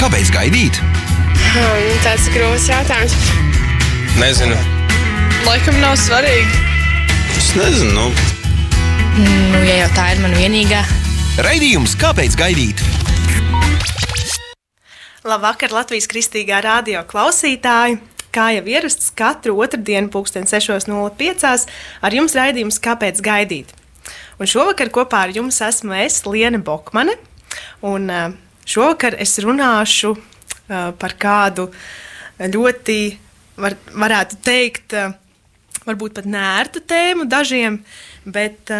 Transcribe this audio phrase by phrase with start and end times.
[0.00, 0.78] Kāpēc gaidīt?
[1.52, 3.12] Hmm, tas ir grūts jautājums.
[4.16, 4.56] Nezinu.
[5.44, 6.62] Laikam nav svarīgi.
[7.36, 7.92] Es nezinu.
[7.92, 8.06] Nu.
[9.20, 10.80] Nu, ja jau tā ir mana vienīgā.
[11.44, 12.80] Raidījums Kāpēc gaidīt?
[15.28, 17.98] Labvakar, Latvijas kristīgā radio klausītāji!
[18.32, 21.68] Kā jau ierasts, katru otrdienu, pulksten 6.05.
[22.00, 23.76] ar jums raidījums Kāpēc gaidīt?
[24.40, 27.18] Un šovakar kopā ar jums esmu es, Liene Bokmane.
[27.88, 28.34] Un uh,
[28.68, 31.68] šovakar es runāšu uh, par kādu
[32.42, 32.98] ļoti,
[33.60, 35.16] var, varētu teikt, uh,
[35.86, 37.80] varbūt pat nērtu tēmu dažiem,
[38.22, 38.70] bet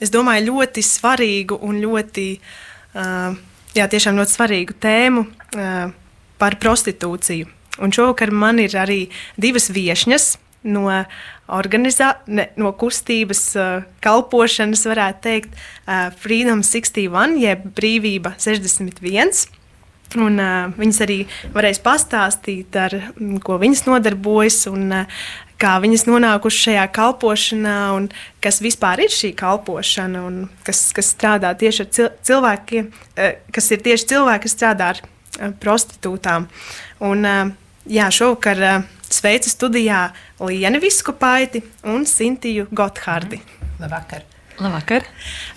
[0.00, 2.24] es domāju, ļoti svarīgu un ļoti,
[3.76, 5.26] jā, tiešām ļoti svarīgu tēmu
[6.40, 7.50] par prostitūciju.
[7.84, 9.02] Un šovakar man ir arī
[9.36, 10.30] divas viesņas
[10.72, 10.88] no,
[11.52, 15.54] organizā, ne, no kustības uh, kalpošanas, varētu teikt,
[15.86, 19.46] uh, Freedom 61, jeb brīvība 61.
[20.16, 21.18] Un, uh, viņas arī
[21.54, 25.26] varēs pastāstīt, ar mm, ko viņas nodarbojas un uh,
[25.60, 28.08] kā viņas nonākušas šajā kalpošanā, un
[28.44, 33.70] kas vispār ir šī kalpošana, un kas, kas strādā tieši ar cil cilvēkiem, uh, kas
[33.74, 36.50] ir tieši cilvēki, kas strādā ar uh, prostitūtām.
[37.06, 37.54] Un, uh,
[37.90, 41.62] jā, šovakar uh, sveicu studijā Lienu Viskupaiti
[41.92, 43.40] un Sintiju Gotthārdi.
[43.80, 44.24] Labvakar!
[44.56, 45.04] Labvakar.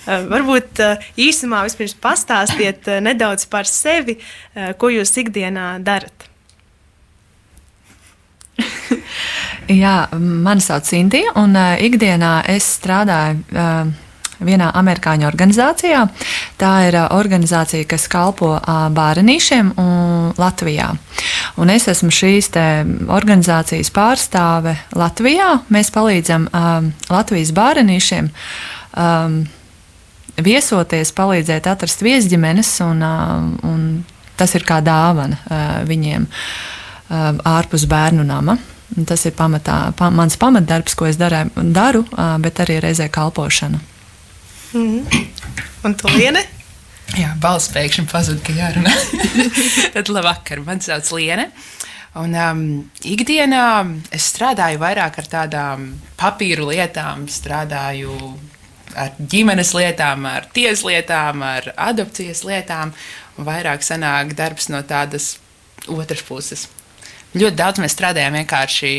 [0.04, 4.18] Uh, varbūt uh, īsumā vispirms pastāstiet uh, nedaudz par sevi,
[4.80, 6.28] ko jūs ikdienā darat.
[9.82, 13.46] Jā, mani sauc Sintija, un ikdienā es strādāju
[14.46, 16.06] vienā amerikāņu organizācijā.
[16.60, 18.56] Tā ir organizācija, kas kalpo
[18.96, 19.74] bērnīšiem
[20.40, 20.90] Latvijā.
[21.60, 22.52] Un es esmu šīs
[23.08, 25.52] organizācijas pārstāve Latvijā.
[25.74, 26.50] Mēs palīdzam
[27.10, 28.32] Latvijas bērnīšiem
[30.40, 33.04] viesoties, palīdzēt atrast viesģimenes, un,
[33.68, 33.86] un
[34.40, 36.28] tas ir kā dāvana viņiem
[37.10, 38.58] ārpus bērnu nama.
[39.06, 41.44] Tas ir pamatā, pa, mans pamatdarbs, ko es darē,
[41.76, 42.02] daru,
[42.42, 43.78] bet arī reizē kalpošana.
[44.74, 45.06] Mm.
[45.84, 46.42] Un tu lieni?
[47.18, 48.94] Jā, balss pēkšņi pazuda, ka jārunā.
[49.96, 51.50] Tad labvakar, man sauc Liene.
[52.20, 52.62] Un um,
[53.06, 53.64] ikdienā
[54.14, 58.16] es strādāju vairāk ar tādām papīru lietām, strādāju
[58.98, 62.94] ar ģimenes lietām, ar tieslietām, ar adopcijas lietām.
[63.40, 65.38] Vairāk sanāk darbs no tādas
[65.90, 66.68] otras puses.
[67.38, 68.92] Ļoti daudz mēs strādājam vienkārši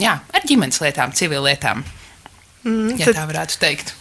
[0.00, 1.82] jā, ar ģimenes lietām, civil lietām.
[2.62, 3.18] Mm, ja tad...
[3.18, 3.96] tā varētu teikt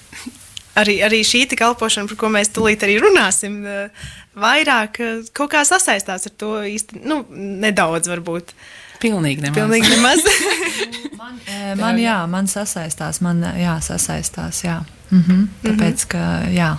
[0.80, 5.64] arī, arī šī kalpošana, par ko mēs tūlīt arī runāsim, eh, vairāk eh, kaut kā
[5.68, 8.56] sasaistās ar to īsti, nu, nedaudz varbūt.
[9.02, 9.58] Pilnīgi nemaz.
[9.58, 10.24] Pilnīgi nemaz.
[11.22, 14.82] man, eh, man, jā, man sasaistās, man jā, sasaistās, jā.
[15.12, 16.20] Mhm, tāpēc, ka,
[16.56, 16.70] jā,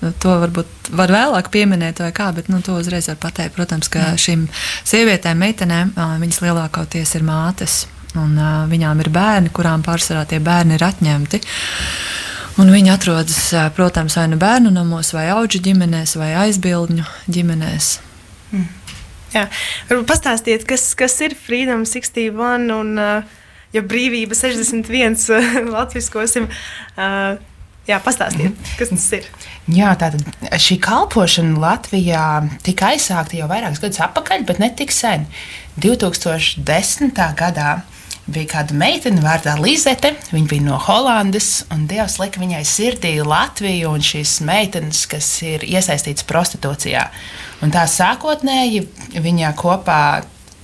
[0.00, 3.52] nu, to varbūt var vēlāk pieminēt vai kā, bet, nu, to uzreiz var pateikt.
[3.58, 4.22] Protams, ka jā.
[4.22, 4.46] šīm
[4.88, 5.92] sievietēm, meitenēm,
[6.22, 7.82] viņas lielākoties ir mātes,
[8.16, 8.32] un
[8.70, 11.42] viņām ir bērni, kurām pārsvarā tie bērni ir atņemti.
[12.56, 13.38] Un viņi atrodas,
[13.76, 17.88] protams, vai nu bērnu namos, vai augu ģimenēs, vai aizbildņu ģimenēs.
[18.52, 18.68] Mm.
[19.34, 19.42] Jā,
[19.90, 22.94] varbūt pastāstiet, kas, kas ir Freedom 61 un
[23.76, 25.18] ja brīvība 61
[25.76, 26.48] latviskosim.
[27.86, 28.70] Jā, pastāstiet, mm.
[28.80, 29.28] kas tas ir.
[29.70, 30.24] Jā, tātad
[30.62, 32.24] šī kalpošana Latvijā
[32.66, 35.28] tika aizsākta jau vairākus gadus atpakaļ, bet ne tik sen.
[35.82, 37.20] 2010.
[37.38, 37.76] gadā
[38.26, 40.12] bija kāda meitene vārdā Lizete.
[40.32, 45.66] Viņa bija no Holandas, un Dievs lika viņai sirdī Latviju un šīs meitenes, kas ir
[45.66, 47.06] iesaistītas prostitūcijā.
[47.64, 48.86] Un tā sākotnēji
[49.22, 50.00] viņa kopā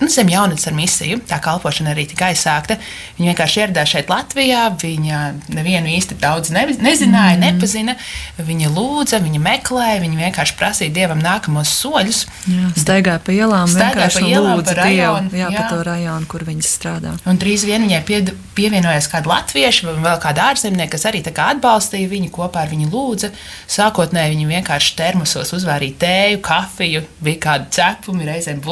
[0.03, 1.21] nu, zem jaunatnes ar misiju.
[1.29, 2.79] Tā kalpošana arī tika aizsākta.
[3.19, 4.65] Viņa vienkārši ieradās šeit Latvijā.
[4.83, 5.21] Viņa
[5.55, 7.43] nevienu īsti daudz ne, nezināja, mm.
[7.47, 7.97] nepazina.
[8.43, 12.25] Viņa lūdza, viņa meklēja, viņa vienkārši prasīja dievam nākamos soļus.
[12.51, 15.61] Jā, staigāja pa ielām, staigāja pa ielām, pa rajonu, dievu, jā, jā.
[15.61, 17.15] pa to rajonu, kur viņas strādā.
[17.29, 18.21] Un drīz vien viņai pie,
[18.59, 23.33] pievienojās kāda latvieša vai vēl kāda ārzemnieka, kas arī atbalstīja viņu, kopā ar viņu lūdza.
[23.71, 28.63] Sākotnēji viņi vienkārši termosos uzvārīja tēju, kafiju, bija kādi cepumi, reizēm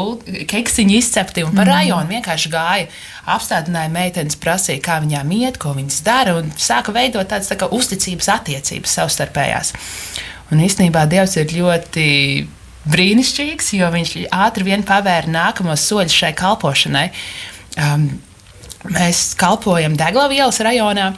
[0.51, 1.73] keksiņi izcepti recepti un par mm.
[1.73, 2.87] rajonu vienkārši gāja.
[3.31, 7.69] Apstādināja meitenes, prasīja, kā viņām iet, ko viņas dara, un sāka veidot tādas tā kā
[7.71, 9.75] uzticības attiecības savstarpējās.
[10.51, 12.09] Un īstenībā Dievs ir ļoti
[12.91, 17.11] brīnišķīgs, jo viņš ātri vien pavēra nākamos soļus šai kalpošanai.
[17.79, 18.09] Um,
[18.89, 21.11] Mēs kalpojam Deglavas ielas rajonā,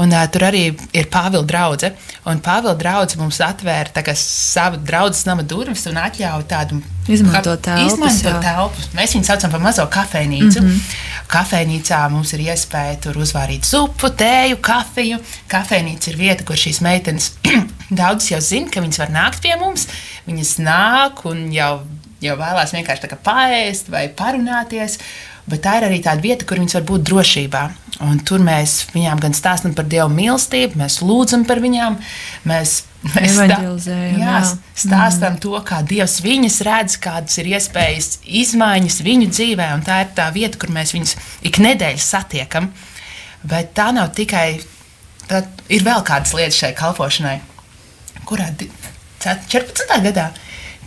[0.00, 0.62] un uh, tur arī
[0.96, 1.90] ir Pāvila drauga.
[2.24, 7.92] Pāvila draugs mums atvēra savu draugu nama durvis un atļāva tādu izmantot telpas.
[7.92, 8.88] Izmantot telpas.
[8.96, 10.62] Mēs viņu saucam par mazo kafejnīcu.
[10.62, 10.96] Mm -hmm.
[11.30, 15.18] Kafejnīcā mums ir iespēja tur uzvārīt zupu, tēju, kafiju.
[15.48, 17.32] Kafejnīca ir vieta, kur šīs meitenes
[17.90, 19.88] Daudzas jau zina, ka viņas var nākt pie mums.
[20.26, 21.80] viņas nāk un jau,
[22.22, 24.98] jau vēlās vienkārši tā kā paēst vai parunāties.
[25.50, 27.62] Bet tā ir arī tāda vieta, kur viņas var būt drošībā.
[28.06, 31.98] Un tur mēs viņām gan stāstām par Dieva mīlestību, mēs lūdzam par viņām,
[32.48, 32.76] mēs,
[33.12, 33.36] mēs
[34.78, 35.40] stāstām mm.
[35.44, 39.68] to, kā Dievs viņas redz, kādas ir iespējas, izmaiņas viņu dzīvē.
[39.76, 41.16] Un tā ir tā vieta, kur mēs viņus
[41.50, 42.70] ik nedēļas satiekam.
[43.44, 44.62] Bet tā nav tikai.
[45.30, 47.36] Tā ir vēl kādas lietas šai kalpošanai,
[48.26, 48.70] kurā di-
[49.20, 50.00] 14.
[50.08, 50.30] gadā.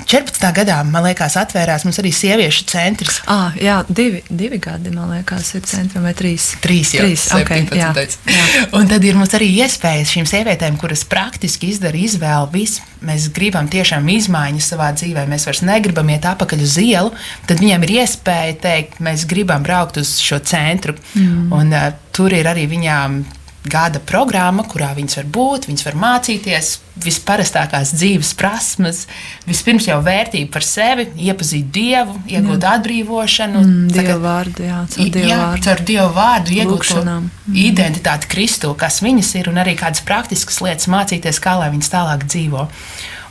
[0.05, 0.41] 14.
[0.57, 3.19] gadā, man liekas, atvērās mums arī sieviešu centrs.
[3.29, 6.51] Ah, jā, divi, divi gadi, man liekas, ir centram vai trīs.
[6.63, 7.91] Trīs jau Trīs, ok, jā.
[7.95, 8.73] 17.
[8.77, 12.51] Un tad ir mums arī iespējas šīm sievietēm, kuras praktiski izdara izvēli.
[12.53, 12.83] Visu.
[13.03, 17.13] Mēs gribam tiešām izmaiņas savā dzīvē, mēs vairs negribam iet atpakaļ uz ielu.
[17.49, 20.95] Tad viņiem ir iespēja teikt, mēs gribam braukt uz šo centru.
[21.13, 21.49] Mm.
[21.53, 23.23] Un, uh, tur ir arī viņām
[23.63, 26.71] gada programma, kurā viņas var būt, viņas var mācīties
[27.03, 29.03] visparastākās dzīves prasmes.
[29.47, 33.63] Vispirms jau vērtība par sevi, iepazīt dievu, iegūt atbrīvošanu.
[33.63, 35.63] Mm, Dieva vārdu, jā, caur Dieva Jā, vārdu.
[35.67, 37.29] caur Dievu vārdu iegūt Lūkšanām.
[37.65, 42.27] identitāti Kristu, kas viņas ir, un arī kādas praktiskas lietas mācīties, kā lai viņas tālāk
[42.29, 42.67] dzīvo.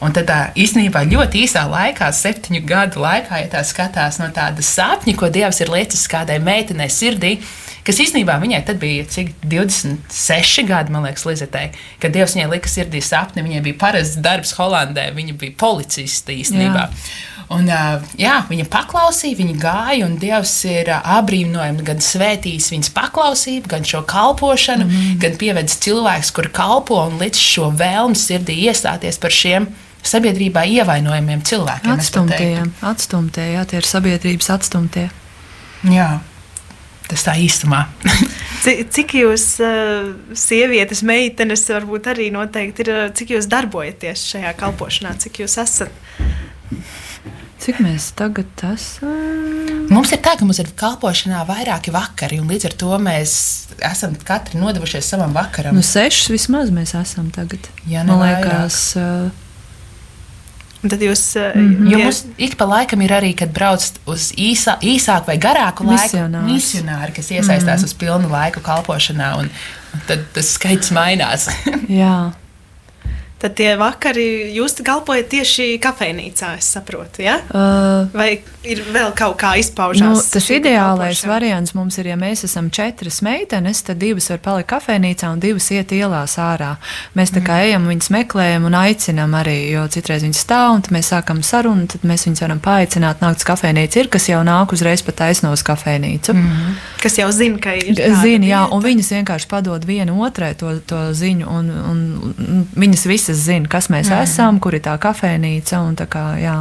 [0.03, 4.65] Un tad tā, īstenībā ļoti īsā laikā, septiņu gadu laikā, ja tā skatās no tāda
[4.67, 7.37] sapņa, ko Dievs ir liecis kādai meitenei sirdī,
[7.87, 11.69] kas īstenībā viņai tad bija cik 26 gadi, man liekas, Lizetei,
[12.03, 16.89] kad Dievs viņai lika sirdī sapni, viņai bija parasts darbs Holandē, viņa bija policiste īstenībā.
[16.89, 17.31] Jā.
[17.53, 17.69] Un,
[18.19, 24.03] jā, viņa paklausīja, viņa gāja, un Dievs ir apbrīnojami gan svētījis viņas paklausību, gan šo
[24.09, 25.23] kalpošanu, mm -hmm.
[25.23, 29.69] gan pievedis cilvēks, kur kalpo un līdz šo vēlmu sirdī iestāties par šiem
[30.03, 31.95] sabiedrībā ievainojumiem cilvēkiem.
[32.63, 32.87] teiktu.
[32.93, 35.07] Atstumtie, jā, tie ir sabiedrības atstumtie.
[35.91, 36.09] Jā,
[37.09, 37.85] tas tā īstumā.
[38.95, 45.17] Cik, jūs, uh, sievietes, meitenes, varbūt arī noteikti ir, uh, cik jūs darbojaties šajā kalpošanā,
[45.19, 45.91] cik jūs esat?
[47.63, 49.11] Cik mēs tagad esam?
[49.93, 53.35] Mums ir tā, ka mums ir kalpošanā vairāki vakari, un līdz ar to mēs
[53.91, 55.75] esam katri nodevušies savam vakaram.
[55.77, 57.67] Nu, sešas vismaz mēs esam tagad.
[57.91, 58.47] Ja ne Man vairāk.
[58.47, 59.43] liekas, uh,
[60.83, 61.91] Un tad jūs, uh, Mhm.
[61.93, 66.27] Jo mums ik pa laikam ir arī, kad brauc uz īsā, īsāku vai garāku laiku,
[66.47, 67.85] misionāri, kas iesaistās mm.
[67.85, 69.51] uz pilnu laiku kalpošanā, un,
[69.95, 71.49] un tad tas skaits mainās.
[72.03, 72.33] jā.
[73.43, 77.39] Tad tie vakari jūs kalpojat tieši kafejnīcā, es saprotu, ja?
[77.51, 78.29] Uh, Vai
[78.63, 80.07] ir vēl kaut kā izpaužās?
[80.07, 81.33] Nu, tas ideālais kalpošana?
[81.33, 85.69] variants mums ir, ja mēs esam četras meitenes, tad divas var palikt kafejnīcā un divas
[85.75, 86.77] iet ielās ārā.
[87.19, 91.11] Mēs tā kā ejam, viņas meklējam un aicinām arī, jo citreiz viņas stāv un mēs
[91.13, 94.03] sākam sarunu, tad mēs viņus varam paaicināt nākt uz kafejnīcu.
[94.05, 96.37] Ir, kas jau nāk uzreiz pat taisno uz kafejnīcu.
[96.37, 96.77] Mm.
[97.03, 101.01] Kas jau zina, ka ir Zini, jā, un viņas vienkārši padod viena otrai to, to
[101.17, 104.23] ziņu, un, un, un viņas visas zina, kas mēs mm.
[104.27, 105.81] esam, kur ir tā kafejnīca.
[105.87, 106.61] un Tā kā, jā,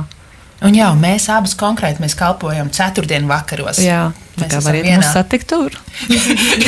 [0.62, 3.80] Un jā, mēs abas konkrēti mēs kalpojam ceturtdienu vakaros.
[3.82, 4.98] jā, tā Mēs kā esam varat vienā.
[5.02, 5.74] mūs satikt tur.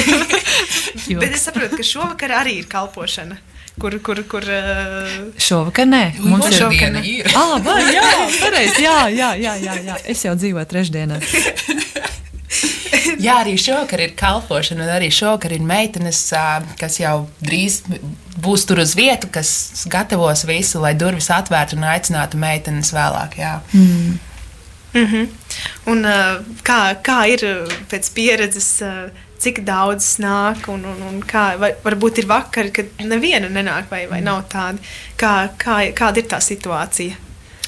[1.22, 3.38] Bet es saprotu, ka šovakar arī ir kalpošana.
[3.82, 7.30] Kur, kur, kur uh, Šovakar nē, mums ir Otrdiena ir.
[7.34, 8.04] Ah, vai, jā,
[8.38, 8.84] pareizi.
[8.86, 9.96] Jā, jā, jā, jā, jā.
[10.14, 11.18] Es jau dzīvoju trešdienā.
[13.26, 16.22] Jā, arī šovakar ir kalpošana, un arī šovakar ir meitenes,
[16.80, 17.82] kas jau drīz
[18.44, 23.38] būs tur uz vietu, kas gatavos visu, lai durvis atvērtu un aicinātu meitenes vēlāk.
[23.40, 23.60] Jā.
[24.94, 25.28] mm -hmm.
[25.86, 26.06] un,
[26.64, 27.46] kā, kā ir
[27.90, 28.82] pēc pieredzes,
[29.44, 34.06] cik daudz nāk, un, un, un kā, vai, varbūt ir vakari, kad neviena nenāk, vai,
[34.08, 34.78] vai nav tāda.
[35.20, 37.16] Kā, kā, kāda ir tā situācija?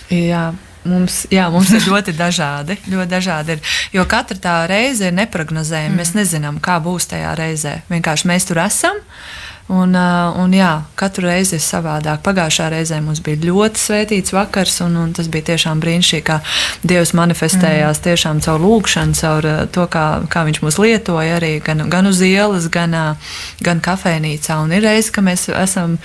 [0.09, 0.53] Jā.
[0.85, 2.77] Mums, jā, mums ir ļoti dažādi.
[2.91, 5.95] Ļoti dažādi ir, jo katra tā reize ir neparedzējama.
[5.95, 5.97] Mm.
[6.01, 7.79] Mēs nezinām, kā būs tajā reizē.
[7.89, 9.01] Vienkārši mēs tur esam.
[9.65, 12.19] Un, uh, un jā, katru reizi ir savādāk.
[12.21, 16.37] Pagājušā reizē mums bija ļoti svētīts vakars, un, un tas bija tiešām brīnišķīgi, kā
[16.85, 18.03] Dievs manifestējās mm.
[18.05, 22.21] tiešām caur lūgšanu, caur uh, to, kā, kā Viņš mūs lietoja arī gan, gan uz
[22.21, 24.61] ielas, gan, uh, gan kafejnīcā.
[24.61, 25.97] Un ir reizes, ka mēs esam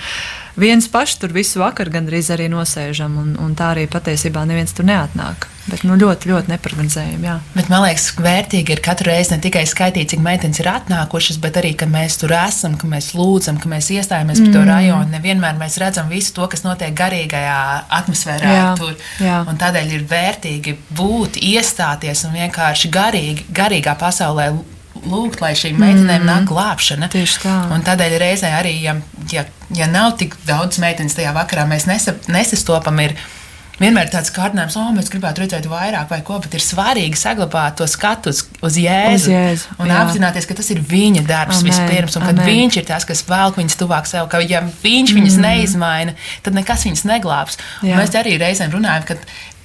[0.59, 4.87] viens pašs tur visu vakaru gandrīz arī nosēžam, un, un tā arī patiesībā neviens tur
[4.87, 5.47] neatnāk.
[5.69, 7.33] Bet nu, ļoti, ļoti neparedzējami.
[7.53, 11.59] Bet man liekas, vērtīgi ir katru reizi ne tikai skaitīt, cik meitenes ir atnākušas, bet
[11.61, 14.49] arī, ka mēs tur esam, ka mēs lūdzam, ka mēs iestājamies mm.
[14.49, 15.13] par to rajonu.
[15.13, 17.61] Nevienmēr mēs redzam visu to, kas notiek garīgajā
[18.01, 18.97] atmosfērā Jā, tur.
[19.21, 19.37] jā.
[19.45, 24.49] Un tādēļ ir vērtīgi būt, iestāties un vienkārši garīgi, garīgā pasaulē
[25.07, 26.29] lūgt, lai šīm meitenēm mm.
[26.29, 27.09] nāk glābšana.
[27.11, 27.57] Tieši tā.
[27.73, 28.97] Un tādēļ reizē arī, ja,
[29.33, 32.99] ja, ja nav tik daudz meitenes tajā vakarā, mēs nesap, nesastopam.
[33.05, 33.15] Ir,
[33.81, 37.87] vienmēr tāds kārdinājums, oh, mēs gribētu redzēt vairāk vai ko, bet ir svarīgi saglabāt to
[37.89, 39.15] skatu uz, Jēzu.
[39.17, 40.01] Uz Jēzu, un jā.
[40.03, 43.57] apzināties, ka tas ir viņa darbs Amen, vispirms, un ka viņš ir tas, kas velk
[43.61, 45.47] viņus tuvāk sev, ka ja viņš viņus mm.
[45.47, 47.61] neizmaina, tad nekas viņus neglābs.
[47.85, 49.17] Mēs arī reizēm runājam, ka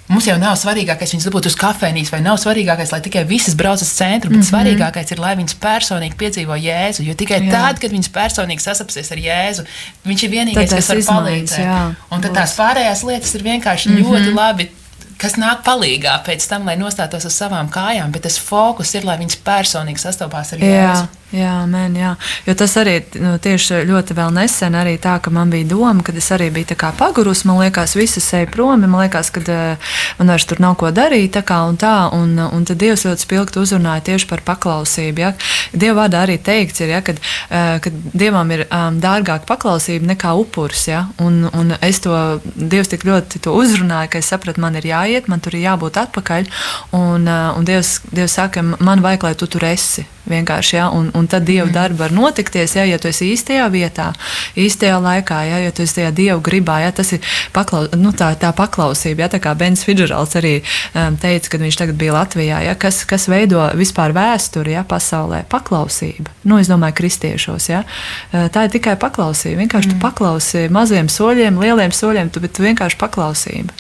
[0.09, 3.83] mums jau nav svarīgākais viņus dabūt uz kafejnīcu, vai nav svarīgākais, lai tikai visas brauc
[3.83, 4.51] uz centru, bet mm -hmm.
[4.53, 7.05] svarīgākais ir, lai viņas personīgi piedzīvo Jēzu.
[7.07, 7.53] Jo tikai Jā.
[7.53, 9.67] Tad, kad viņas personīgi sasapsies ar Jēzu,
[10.07, 11.67] viņš ir vienīgais, kas var izmaiņas, palīdzēt.
[11.67, 11.95] jā.
[12.11, 14.05] Un tad tās pārējās lietas ir vienkārši mm -hmm.
[14.05, 14.71] ļoti labi.
[15.17, 19.17] Kas nāk palīdzīgā pēc tam, lai nostātos uz savām kājām, bet tas fokus ir, lai
[19.17, 21.07] viņas personīgi sastopās ar Jēzu.
[21.35, 22.13] Jā, man, jā.
[22.47, 26.31] Jo tas arī nu, tieši ļoti nesen arī tā, ka man bija doma, kad es
[26.31, 29.77] arī biju pagurus, man liekas, visas eja prom, man liekas, ka uh,
[30.19, 33.27] man vairs tur nav ko darīt, tā kā un tā, un, un tad Dievs ļoti
[33.27, 35.33] spilgti uzrunāja tieši par paklausību, ja.
[35.73, 37.19] Dieva vārdā arī teikts ir, ja, kad,
[37.51, 42.17] uh, kad Dievam ir um, dārgāka paklausība nekā upurs, ja, un, un es to,
[42.57, 45.99] Dievs tik ļoti to uzrunāja, ka es sapratu, man ir jāiet, man tur ir jābūt
[46.07, 46.51] atpakaļ,
[46.97, 51.29] un, un Dievs, Dievs saka, man vajag, lai tu tur esi vienkārši, ja, un, un
[51.31, 54.11] tad Dieva darba var notikties, ja, ja tu esi īstajā vietā,
[54.59, 57.25] īstajā laikā, ja, ja tu esi tajā Dieva gribā, ja, tas ir
[57.57, 61.81] paklaus, nu, tā, tā paklausība, ja, tā kā Bens Fidžerals arī um, teica, kad viņš
[61.83, 67.01] tagad bija Latvijā, ja, kas, kas veido vispār vēsturi, ja, pasaulē, paklausība, nu, es domāju,
[67.03, 67.85] kristiešos, ja,
[68.27, 69.97] Uh, tā ir tikai paklausība, vienkārši mm.
[69.97, 73.75] tu paklausi maziem soļiem, lieliem soļiem, tu, bet tu vienkārši paklausība.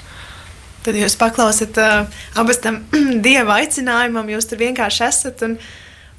[0.87, 2.85] Tad jūs paklausat uh, abas tam
[3.27, 5.43] dieva aicinājumam, jūs tur vienkārši esat.
[5.47, 5.59] Un,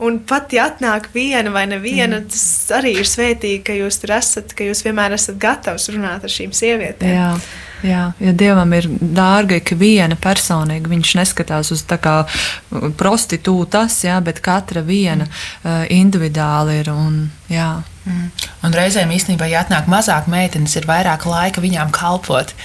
[0.04, 2.28] un pat ja atnāk viena vai neviena, mm.
[2.34, 6.34] tas arī ir svētīgi, ka jūs tur esat, ka jūs vienmēr esat gatavs runāt ar
[6.34, 7.16] šīm sievietēm.
[7.16, 7.32] Jā.
[7.86, 12.16] Jā, ja Dievam ir dārga ik viena personīga, viņš neskatās uz tā kā
[12.98, 16.90] prostitūtas, jā, bet katra viena uh, individuāli ir.
[16.90, 17.20] Un,
[17.54, 17.76] jā.
[18.08, 18.32] Mm.
[18.66, 22.56] Un reizēm īstenībā, ja atnāk mazāk meitenes, ir vairāk laika viņām kalpot.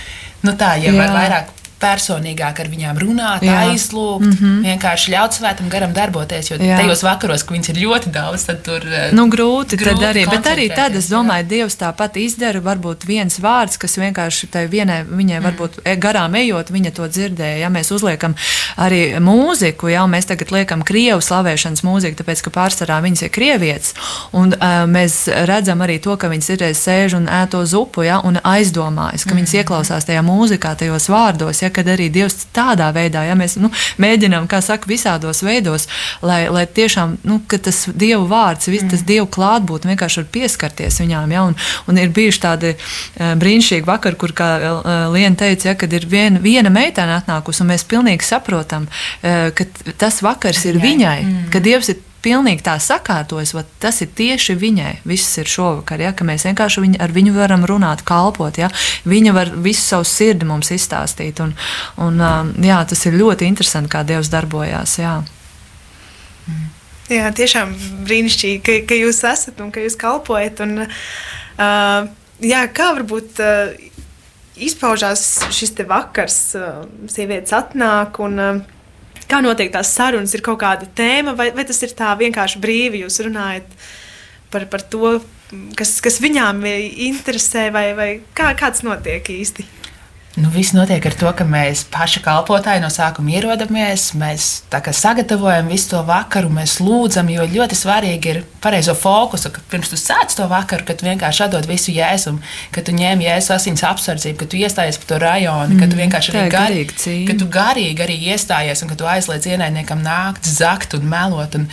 [0.42, 0.96] Nu tā, ja Jā.
[0.96, 3.56] var vairāk personīgāk ar viņām runāt, Jā.
[3.72, 4.62] aizlūgt, mm -hmm.
[4.68, 6.50] vienkārši ļaut svētam garam darboties.
[6.50, 6.76] Jo Jā.
[6.80, 10.26] tajos vakaros, ka viņas ir ļoti daudz, tad tur eh, Nu, grūti, grūti arī.
[10.30, 12.60] Bet arī tad es domāju, Dievs tāpat izdara.
[12.60, 15.44] Varbūt viens vārds, kas vienkārši tai vienai, viņai Mm.
[15.46, 17.58] varbūt e- garām ejot, viņa to dzirdēja.
[17.58, 18.34] Ja mēs uzliekam
[18.78, 23.94] arī mūziku, ja mēs tagad liekam krievu slavēšanas mūziku, tāpēc ka pārsvarā viņas ir krievietes.
[24.32, 28.36] Un uh, mēs redzam arī to, ka viņas ir sēž un ēto zupu ja, un
[28.44, 29.38] aizdomājas, ka Mm.
[29.40, 33.70] viņas ieklausās tajā mūzikā, tajos vārdos, ja, kad arī Dievs tādā veidā, ja mēs nu,
[34.02, 35.88] mēģinām, kā saka, visādos veidos,
[36.24, 41.00] lai, lai tiešām nu, ka tas Dieva vārds, vis, tas Dieva klātbūtne vienkārši var pieskarties
[41.02, 41.34] viņām.
[41.34, 41.58] Ja, un,
[41.90, 46.06] un ir bijuši tādi uh, brīnišķīgi vakari, kur, kā uh, Liena teica, ja, kad ir
[46.10, 51.44] vien, viena meitene atnākusi, un mēs pilnīgi saprotam, uh, ka tas vakars ir viņai, mm.
[51.52, 54.92] ka Dievs ir pilnīgi tā sakārtojas, vat tas ir tieši viņai.
[55.08, 58.58] Viss ir šovakar, ja, ka mēs vienkārši viņu, ar viņu varam runāt, kalpot.
[58.60, 58.70] Ja.
[59.08, 61.42] Viņa var visu savu sirdi mums izstāstīt.
[61.44, 61.54] Un,
[62.02, 64.98] un, um, jā, tas ir ļoti interesanti, kā Dievs darbojās.
[65.02, 65.20] Jā.
[67.12, 67.72] Jā, tiešām
[68.06, 70.62] brīnišķīgi, ka, ka jūs esat un ka jūs kalpojat.
[70.64, 72.12] Un, uh,
[72.42, 73.74] jā, kā varbūt uh,
[74.62, 78.62] izpaužās šis vakars, uh, sievietes atnāk un uh,
[79.30, 83.04] kā notiek tās sarunas, ir kaut kāda tēma, vai, vai tas ir tā vienkārši brīvi,
[83.04, 83.76] jūs runājat
[84.52, 85.14] par, par to,
[85.78, 89.66] kas, kas viņām interesē, vai, vai kā, kā tas notiek īsti?
[90.32, 94.46] Nu, viss notiek ar to, ka mēs paši kalpotāji no sākuma ierodamies, mēs
[94.96, 100.00] sagatavojam visu to vakaru, mēs lūdzam, jo ļoti svarīgi ir pareizo fokusu, ka pirms tu
[100.00, 102.40] sāc to vakaru, kad vienkārši atdod visu jēzumu,
[102.72, 106.36] ka tu ņem jēzus asins apsardzību, ka tu iestājies par to rajonu, ka tu vienkārši
[106.38, 107.26] tā arī cīņa.
[107.28, 111.60] ka tu garīgi arī iestājies un ka tu aizliedz ienaidniekam nākt, zakt un melot.
[111.60, 111.68] Un,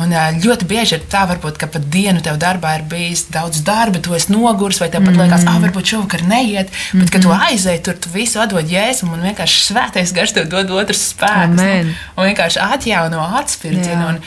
[0.00, 4.00] Un ļoti bieži ir tā, varbūt, ka pat dienu tev darbā ir bijis daudz darba,
[4.02, 7.78] tu esi noguris, vai tev pat liekas, ah, varbūt šovakar neiet, bet, kad tu aizej
[7.86, 11.54] tur, tu visu atdod jēzumu, un vienkārši svētais gars tev dod otrs spēks.
[11.54, 11.92] Amen.
[11.92, 14.18] Nu, un vienkārši atjauno atspirdzienu.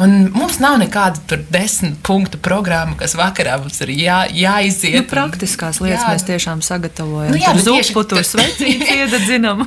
[0.00, 4.96] Un, mums nav nekāda tur desmit punktu programma, kas vakarā mums ir jā, jāiziet.
[4.96, 6.12] Nu, praktiskās lietas Jā.
[6.14, 7.34] mēs tiešām sagatavojam.
[7.34, 9.66] Nu jā, bet tieši tur svecīti iededzinam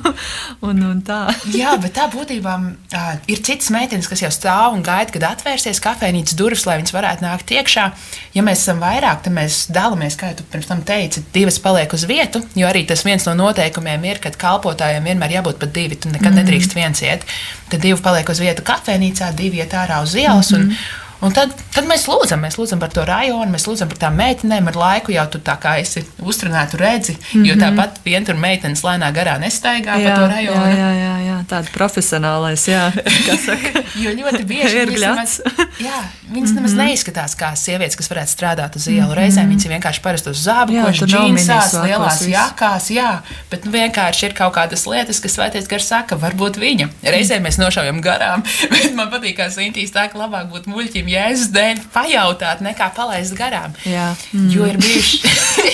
[0.65, 1.19] un, un tā.
[1.53, 5.81] Jā, bet tā būtībā uh, ir citas meitenes, kas jau stāv un gaida, kad atvērsies
[5.83, 7.85] kafejnīcas durvis, lai viņas varētu nākt iekšā.
[8.33, 12.07] Ja mēs esam vairāk, tad mēs dalāmies, kā jau pirms tam teici, divas paliek uz
[12.09, 12.41] vietu.
[12.57, 16.01] Jo arī tas viens no noteikumiem ir, ka kalpotājiem vienmēr jābūt pat divi.
[16.01, 16.41] Tu nekad mm.
[16.41, 17.29] nedrīkst viens iet.
[17.69, 20.22] Tad divi paliek uz vietu kafejnīcā, divi iet ārā uz ielas.
[20.29, 20.57] Mm -hmm.
[20.57, 20.77] un,
[21.23, 24.67] Un tad, tad mēs lūdzam, mēs lūdzam par to rajonu, mēs lūdzam par tām meitenēm.
[24.73, 27.45] Ar laiku jau tu tā kā esi uzturnēta redzi, mm -hmm.
[27.47, 30.65] jo tāpat viena tur meitenes lēnā garā nestaigā pa to rajonu.
[30.67, 32.91] jā, jā, jā, jā, tāda profesionālais, jā,
[33.27, 33.83] kā saka.
[33.95, 35.39] Jo ļoti bieži Ir gļats.
[35.79, 35.99] jā,
[36.31, 36.55] viņas mm -hmm.
[36.55, 39.13] nemaz neizskatās kā sievietes, kas varētu strādāt uz ielu.
[39.13, 42.33] Reizēm viņas ir vienkārši parastos tur nav džinsās, lielās viss.
[42.33, 46.89] jakās, jā, bet nu, vienkārši ir kaut kādas lietas, kas svētais gars saka, varbūt viņa.
[47.03, 51.51] Reizēm mēs nošaujam garām, bet man patīk, kā Sintīs tā, ka labāk būtu muļķim jēzus
[51.55, 53.74] dēļ pajautāt, nekā palaist garām.
[53.88, 54.10] Jā.
[54.53, 55.22] Jo ir bijuši.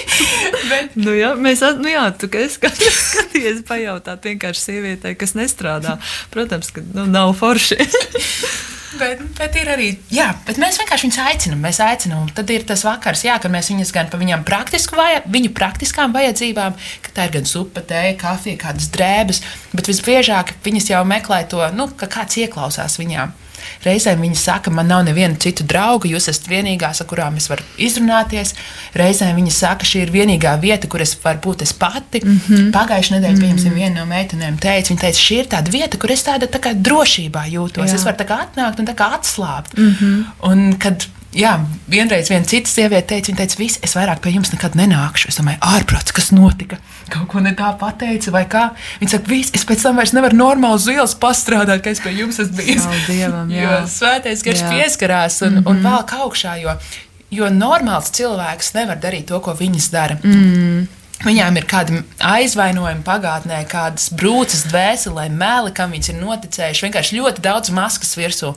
[0.72, 5.36] bet, Nu, jā, mēs, at- nu, jā, tu es skat- skaties, pajautāt vienkārši sievietei, kas
[5.39, 5.98] nestrādā.
[6.34, 7.79] Protams, ka nu, nav forši.
[9.00, 11.60] Bet, bet ir arī, jā, bet mēs vienkārši viņus aicinām.
[11.62, 15.19] Mēs aicinām, tad ir tas vakars, jā, kad mēs viņus gan par viņām praktisku, vaja,
[15.29, 16.74] viņu praktiskām vajadzībām,
[17.05, 19.43] ka tā ir gan supa, tēja, kafija, kādas drēbes,
[19.77, 23.31] bet visbiežāk viņas jau meklē to, nu, ka kāds ieklausās viņām.
[23.85, 27.63] Reizēm viņi saka, man nav neviena citu draugu, jūs esat vienīgās, ar kurām es varu
[27.77, 28.55] izrunāties.
[28.99, 32.23] Reizēm viņi saka, šī ir vienīgā vieta, kur es varu būt es pati.
[32.23, 32.71] Mm -hmm.
[32.75, 36.23] Pagājušajā nedēļā, piemēram, viena no meitenēm teica, viņa teica, šī ir tāda vieta, kur es
[36.23, 37.88] tāda tā kā drošībā jūtos.
[37.88, 37.95] Jā.
[37.95, 39.77] Es varu tā kā atnākt un tā kā atslābt.
[39.77, 40.23] Mm -hmm.
[40.51, 44.50] Un kad Jā, vienreiz viena cita sieviete teica, viņa teica, visi, es vairāk pie jums
[44.50, 45.29] nekad nenākšu.
[45.29, 46.79] Es domāju, ārprāts, kas notika?
[47.13, 48.63] Kaut ko ne tā pateica, vai kā?
[49.01, 52.15] Viņa saka, visi, es pēc tam vairs nevaru normāli uz ielas pastrādāt, ka es pie
[52.17, 52.88] jums esmu bijis.
[53.05, 53.62] Dievam, jā.
[53.62, 54.71] Jo svētais gars Jā.
[54.74, 55.69] pieskarās un, mm -hmm.
[55.69, 56.74] un velk augšā, jo,
[57.29, 60.17] jo normāls cilvēks nevar darīt to, ko viņas dara.
[60.24, 60.68] Mm.
[61.19, 66.83] Viņām ir kāda aizvainojuma pagātnē, kādas brūces dvēselē, meli, kam viņas ir noticējušas.
[66.85, 68.53] Vienkārši ļoti daudz maskas virsū.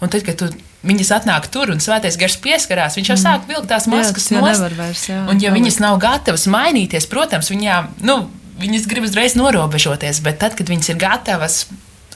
[0.00, 0.48] Un tad, kad tu
[0.86, 4.40] viņas atnāk tur un svētais gars pieskarās, viņš jau sāk vilkt tās Jā, maskas jau
[4.40, 4.64] nost.
[4.78, 5.58] vairs, jā, Un, ja palikt.
[5.60, 8.16] viņas nav gatavas mainīties, protams, viņām, nu,
[8.62, 11.66] viņas grib uzreiz norobežoties, bet tad, kad viņas ir gatavas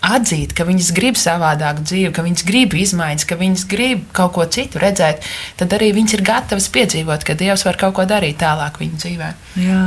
[0.01, 4.47] atzīt, ka viņas grib savādāku dzīvi, ka viņas grib izmaiņas, ka viņas grib kaut ko
[4.49, 5.27] citu redzēt,
[5.61, 9.31] tad arī viņas ir gatavas piedzīvot, ka Dievs var kaut ko darīt tālāk viņu dzīvē.
[9.61, 9.83] Jā,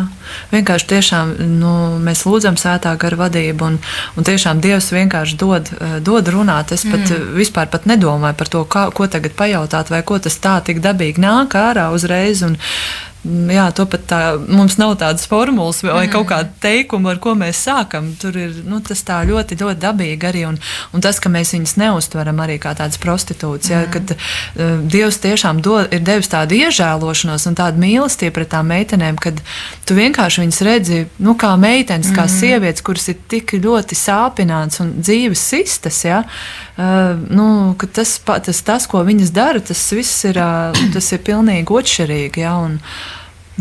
[0.53, 3.79] vienkārši tiešām nu, mēs lūdzam sētā gara vadību, un,
[4.17, 6.75] un tiešām Dievs vienkārši dod, eh, dod runāt.
[6.75, 7.34] Es pat mm.
[7.39, 11.24] vispār pat nedomāju par to, kā, ko tagad pajautāt, vai ko tas tā tik dabīgi
[11.24, 12.46] nāk ārā uzreiz.
[12.46, 12.60] Un,
[13.24, 14.18] Jā, to pat tā,
[14.51, 16.12] mums nav tādas formulas vai mm.
[16.12, 18.10] kaut kāda teikuma, ar ko mēs sākam.
[18.20, 20.42] Tur ir nu, tas tā ļoti, ļoti dabīgi arī.
[20.50, 20.58] Un,
[20.92, 23.77] un tas, ka mēs viņus neustveram arī kā tādas prostitūtas, mm.
[23.77, 28.68] ja, kad uh, Dievs tiešām dod, ir devis tādu iežēlošanos un tādu mīlestību pret tām
[28.74, 29.39] meitenēm, kad
[29.88, 32.20] tu vienkārši viņas redzi nu, kā meitenes, mm.
[32.20, 36.03] kā sievietes, kuras ir tik ļoti sāpināts un dzīves sistas.
[36.03, 37.48] Ja, uh, nu,
[37.80, 42.43] ka tas, tas, tas, ko viņas dara, tas viss ir, uh, tas ir pilnīgi otršķirīgi.
[42.43, 42.82] Ja, un,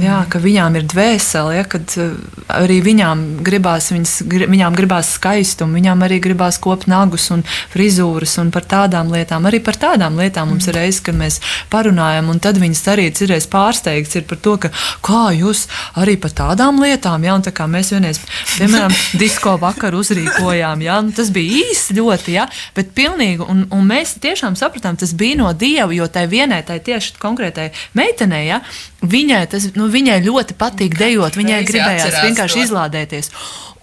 [0.01, 2.15] Jā, ka viņām ir dvēsele, ja, kad uh,
[2.49, 7.43] arī viņām gribās, viņas, viņām gribās skaistumu, viņām arī gribās kopt nagus un
[7.75, 9.45] frizūras un par tādām lietām.
[9.51, 11.37] Arī par tādām lietām mums ir reizes, kad mēs
[11.73, 14.71] parunājam, un tad viņas arī ir pārsteigts ir par to, ka
[15.05, 15.67] kā jūs
[16.01, 18.23] arī par tādām lietām, ja, un tā kā mēs vienreiz,
[18.57, 23.85] piemēram, disko vakaru uzrīkojām, ja, nu, tas bija īsti ļoti, ja, bet pilnīgi, un, un
[23.93, 28.63] mēs tiešām sapratām, tas bija no Dieva, jo tai vienai, tai tieši konkrētai meitenei, ja,
[29.05, 32.65] viņai, tas, nu, viņai ļoti patīk dejot, viņai gribējās vienkārši to.
[32.67, 33.31] izlādēties.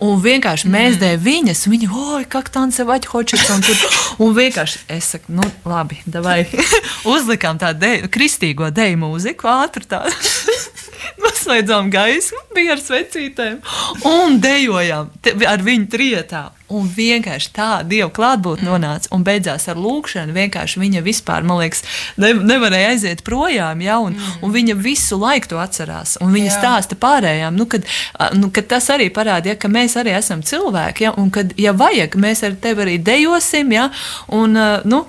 [0.06, 1.02] Un vienkārši mēs mm.
[1.02, 3.82] dēļ viņas, viņa, oi, kā tāda vai hočs, un tur.
[4.24, 6.42] Un vienkārši es saku, nu, labi, vai
[7.16, 10.16] uzlikām tādu deju, kristīgo deju mūziku, ātri tādu.
[11.24, 13.60] Noslēdzām gaismu, bija ar svecītēm
[14.08, 16.46] un dejojām te- ar viņu trietā.
[16.70, 20.36] Un vienkārši tā dieva klātbūtne nonāca un beidzās ar lūkšanu.
[20.36, 21.82] Vienkārši viņa vispār, man liekas,
[22.22, 24.44] ne, nevarēja aiziet projām, ja, un, mm.
[24.46, 26.20] un viņa visu laiku to atcerās.
[26.22, 26.58] Un viņa Jā.
[26.60, 27.90] stāsta pārējām, nu, kad,
[28.38, 31.74] nu, kad tas arī parāda, ja, ka mēs arī esam cilvēki, ja, un kad, ja
[31.78, 33.90] vajag, mēs ar tevi arī dejosim, ja,
[34.36, 35.06] un, a, nu,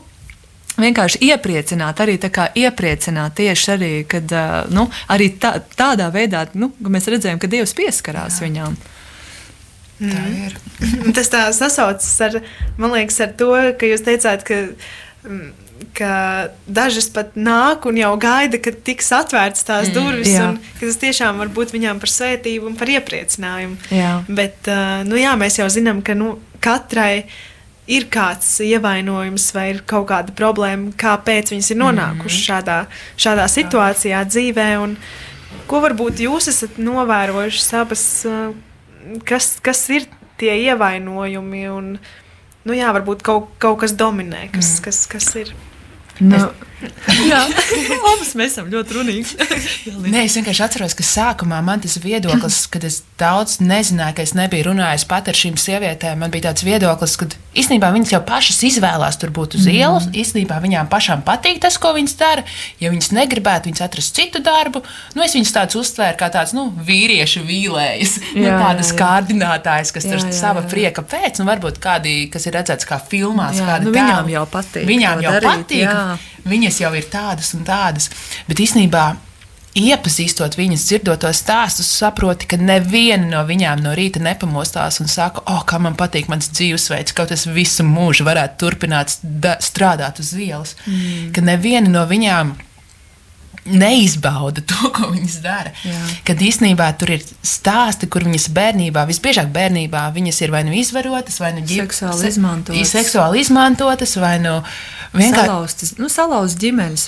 [0.81, 6.47] vienkārši iepriecināt, arī tā kā iepriecināt tieši arī, kad ā, nu, arī tā, tādā veidā
[6.55, 8.47] nu, ka mēs redzējām, ka Dievs pieskarās Jā.
[8.47, 8.79] viņām.
[10.01, 10.57] Tā ir.
[11.16, 12.38] Tas tā sasaucas ar,
[12.81, 14.62] man liekas, ar to, ka jūs teicāt, ka,
[15.27, 16.14] mm, ka
[16.66, 20.51] dažas pat nāk un jau gaida, kad tiks atvērtas tās durvis, jā.
[20.51, 23.79] un ka tas tiešām var būt viņām par svētību un par iepriecinājumu.
[23.95, 24.16] Jā.
[24.29, 24.71] Bet
[25.09, 27.25] nu, jā, mēs jau zinām, ka nu, katrai
[27.90, 32.79] ir kāds ievainojums vai ir kaut kāda problēma, kāpēc viņas ir nonākušas šādā,
[33.21, 34.69] šādā situācijā dzīvē.
[34.85, 34.97] Un,
[35.71, 37.64] ko varbūt jūs esat novērojuši
[38.31, 38.53] uh,
[39.27, 40.07] kas, kas ir
[40.40, 41.64] tie ievainojumi?
[41.73, 41.97] Un,
[42.64, 44.87] nu, jā, varbūt kaut, kaut kas dominē, kas, mm.
[44.87, 45.55] kas, kas ir.
[46.20, 46.50] Nu,
[47.29, 47.40] jā,
[48.12, 49.37] abas mēs esam ļoti runīgi.
[50.14, 54.35] Nē, es vienkārši atceros, ka sākumā man tas viedoklis, kad es daudz nezināju, ka es
[54.38, 57.29] nebiju runājis pat ar šīm sievietēm, man bija tāds viedoklis, ka
[57.61, 60.09] īstenībā viņas jau pašas izvēlās tur būt uz ielas.
[60.14, 62.45] Īstenībā viņām pašām patīk tas, ko viņas dara.
[62.81, 64.83] Ja viņas negribētu, viņas atrast citu darbu.
[65.16, 70.14] Nu, es viņas tādus uztvēru kā tāds nu, vīriešu vīlējs, nu, tādas kārdinātājs, kas Jā,
[70.14, 70.71] tur jā, sava jā.
[70.73, 74.45] prieka pēc, un varbūt kādi, kas ir redzēts kā filmās, Jā, kādi nu, viņām jau
[74.51, 75.83] patīk Viņām jau darīt, patīk.
[75.85, 76.19] jā.
[76.51, 78.09] Viņas viņas jau ir tādas un tādas.
[78.48, 79.16] Bet īstenībā
[79.78, 85.44] iepazīstot viņas, dzirdot tos stāstus, saproti, ka neviena no viņām no rīta nepamostās un saka,
[85.46, 89.14] oh, kā man patīk mans dzīvesveids, kaut es visu mūžu varētu turpināt
[89.62, 90.74] strādāt uz ielas.
[90.87, 91.30] Mm.
[91.35, 92.56] Ka neviena no viņām
[93.64, 95.73] neizbauda to, ko viņas dara.
[95.87, 96.01] Jā.
[96.29, 101.40] Kad īstenībā tur ir stāsti, kur viņas bērnībā, visbiežāk bērnībā, viņas ir vai nu izvarotas,
[101.42, 104.61] vai nu ģip, seksuāli izmantotas, seksuāli izmantotas vai nu
[105.11, 107.07] vienkārši salauztas, nu, salauztas ģimenes,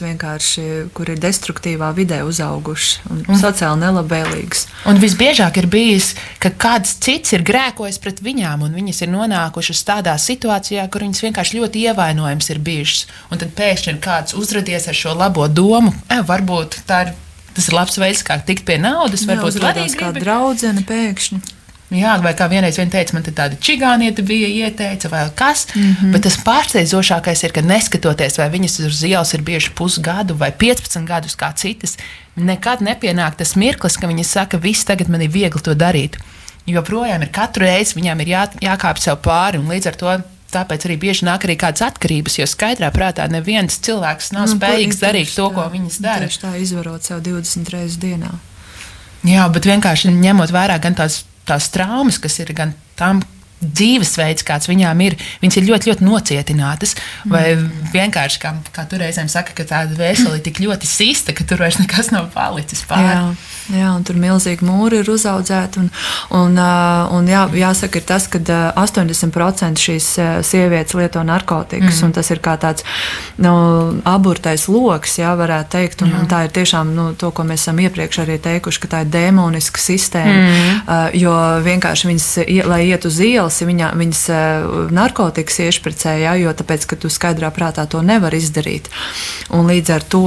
[0.96, 3.38] kur ir destruktīvā vidē uzaugušas un mm.
[3.42, 4.66] sociāli nelabvēlīgas.
[4.90, 6.12] Un visbiežāk ir bijis,
[6.42, 11.22] ka kāds cits ir grēkojis pret viņām, un viņas ir nonākušas tādā situācijā, kur viņas
[11.28, 13.06] vienkārši ļoti ievainojams ir bijušas.
[13.30, 17.14] Un tad pēkšņi ir kāds uzrādījis ar šo labo domu, e, varbūt tā ir.
[17.52, 19.26] Tas ir labs veids, kā tikt pie naudas.
[19.28, 21.40] Varbūt tā ir kā draudzene pēkšņi.
[21.92, 25.66] Jā, vai kā vienreiz vien teica, man tāda čigānieta bija ieteica, vai kas.
[25.74, 26.12] Mm -hmm.
[26.12, 31.04] Bet tas pārsteidzošākais ir, ka neskatoties, vai viņas uz ielas ir bieži pusgadu vai 15
[31.04, 31.98] gadus kā citas,
[32.36, 36.16] nekad nepienāk tas mirklis, ka viņas saka, viss tagad man ir viegli to darīt.
[36.66, 40.22] Jo projām ir katru reizi viņām ir jā, jākāpj sev pāri, un līdz ar to
[40.52, 45.02] tāpēc arī bieži nāk arī kādas atkarības, jo skaidrā prātā neviens cilvēks nav nu, spējīgs
[45.02, 46.30] darīt to, tā, ko viņas dara.
[46.30, 48.32] Tieši tā izvarot sev 20 reizes dienā.
[49.26, 53.22] Jā, bet vienkārši ņemot vērā gan tās tās traumas, kas ir gan tam,
[53.62, 56.96] dzīvesveids, kāds viņām ir, viņas ir ļoti, ļoti nocietinātas.
[57.30, 57.92] Vai mm.
[57.94, 61.62] vienkārši, kā, kā tur reizēm saka, ka tāda vēseli ir tik ļoti sista, ka tur
[61.62, 63.12] vairs nekas nav palicis pāri.
[63.12, 63.20] Jā,
[63.70, 65.82] jā, un tur milzīgi mūri ir uzaudzēti.
[65.82, 65.90] Un,
[66.38, 66.58] un,
[67.16, 68.40] un jā, jāsaka, ir tas, ka
[68.80, 70.08] 80% šīs
[70.46, 72.14] sievietes lieto narkotikas, mm.
[72.16, 72.86] tas ir kā tāds
[73.42, 73.52] nu,
[74.08, 76.04] aburtais lokus, jā, varētu teikt.
[76.06, 79.02] Un, un tā ir tiešām nu, to, ko mēs esam iepriekš arī teikuši, ka tā
[79.04, 80.38] ir demoniska sistēma.
[80.42, 81.18] Mm.
[81.22, 82.28] Jo vienkārši viņas,
[82.68, 84.22] lai iet uz ielas, ja viņa, viņas
[84.94, 88.90] narkotikas iešpricē, ja, jo tāpēc, ka tu skaidrā prātā to nevar izdarīt.
[89.52, 90.22] Un līdz ar to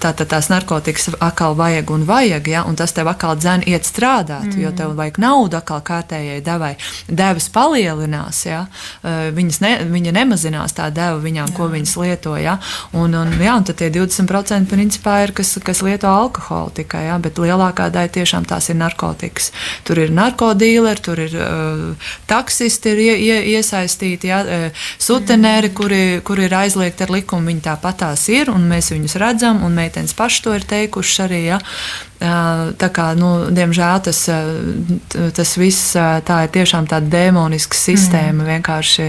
[0.00, 3.86] tā, tā, tās narkotikas atkal vajag un vajag, ja, un tas tev atkal dzen iet
[3.86, 4.62] strādāt, mm.
[4.62, 6.72] jo tev vajag naudu atkal kārtējai devai.
[7.08, 11.56] Devas palielinās, ja, uh, viņas ne, viņa nemazinās tā deva viņām, jā.
[11.56, 12.34] ko viņas lieto.
[12.40, 12.56] Ja,
[12.96, 17.20] un, un, jā, un tad tie 20% principā ir, kas, kas lieto alkoholu tikai, ja,
[17.22, 19.52] bet lielākā daļa tiešām tās ir narkotikas.
[19.84, 24.70] Tur ir narkotīleri, tur ir uh, taks taksisti ir ie, ie, iesaistīti, ja, e,
[25.02, 29.74] sutenēri, kuri, kuri ir aizliegti ar likumu, viņi tāpatās ir, un mēs viņus redzam, un
[29.74, 31.44] meitenes paši to ir teikušas arī.
[31.48, 31.60] Ja.
[32.24, 34.24] Tā kā, nu, diemžēl tas,
[35.36, 38.44] tas viss tā ir tiešām tāda demoniska sistēma.
[38.44, 38.50] Mm.
[38.54, 39.08] Vienkārši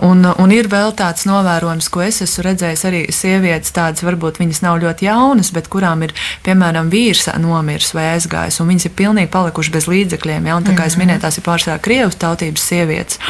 [0.00, 4.62] un, un ir vēl tāds novērojums, ko es esmu redzējis arī sievietes, tādas varbūt viņas
[4.64, 6.14] nav ļoti jaunas, bet kurām ir,
[6.46, 10.48] piemēram, vīrs nomiris vai aizgājis, un viņas ir pilnīgi palikušas bez līdzekļiem.
[10.48, 10.56] Ja?
[10.56, 11.04] Un, tā kā es mhm.
[11.04, 13.20] minēju, tās ir pārsvarā Krievijas tautības sievietes.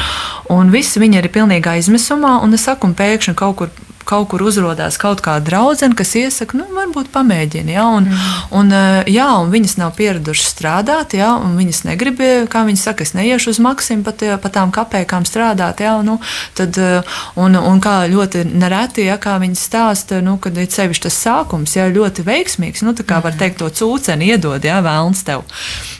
[0.53, 3.73] Un visi viņi ir pilnīgā izmisumā, un es saku, un pēkšņi kaut kur
[4.09, 7.75] kaut kur uzrādās kaut kāda draudzene, kas iesaka, nu, varbūt pamēģini.
[7.75, 8.31] Ja, un, mm.
[8.57, 13.05] un, eh, jā, un viņas nav pieradušas strādāt, ja, un viņas negrib, kā viņas saka,
[13.05, 15.83] es neiešu uz maksimumu pat, pat tām kapekām strādāt.
[15.85, 16.19] Ja, nu,
[16.57, 21.05] tad, eh, un, un kā ļoti nereti, ja, kā viņas stāsta, nu, kad ir sevišķi
[21.07, 25.25] tas sākums, ja ļoti veiksmīgs, nu, tā kā var teikt, to cūceni iedod, ja, vēlns
[25.27, 25.45] tev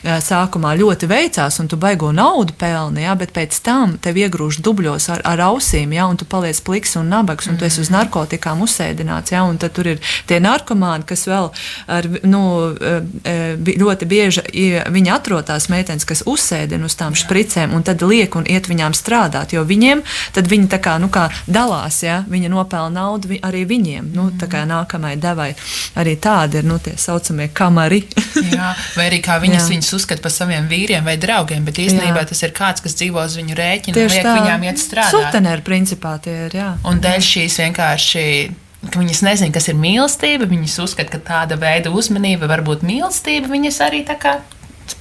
[0.03, 5.09] sākumā ļoti veicās, un tu baigo naudu pelni, ja, bet pēc tam tev iegrūž dubļos
[5.13, 8.63] ar, ar ausīm, ja, un tu paliec pliks un nabags, un tu esi uz narkotikām
[8.65, 9.33] uzsēdināts.
[9.35, 11.51] Ja, tad tur ir tie narkomāni, kas vēl
[11.91, 12.95] ar, nu, e,
[13.27, 13.37] e,
[13.79, 14.45] ļoti bieži
[14.89, 19.53] viņi atrodas meitenes, kas uzsēdina uz tām špricēm un tad liek un iet viņām strādāt.
[19.55, 20.03] Jo viņiem
[20.35, 24.11] tad viņi tā kā, nu, kā dalās, ja viņa nopelna naudu arī viņiem.
[24.15, 25.51] Nu, tā kā nākamai devai
[25.99, 28.01] arī tādi ir nu, tie saucamie kamari.
[28.53, 32.27] Jā, vai arī kā viņas, viņas uzskata par saviem vīriem vai draugiem, bet īstenībā jā.
[32.31, 35.15] tas ir kāds, kas dzīvo uz viņu rēķina liek tā, viņām iet strādāt.
[35.15, 36.69] Sutenēri principā tie ir, jā.
[36.89, 40.47] Un dēļ šīs vienkārši vienkārši ka viņas nezina, kas ir mīlestība.
[40.47, 43.51] Viņas uzskata, ka tāda veida uzmanība var būt mīlestība.
[43.51, 44.39] Viņas arī tā kā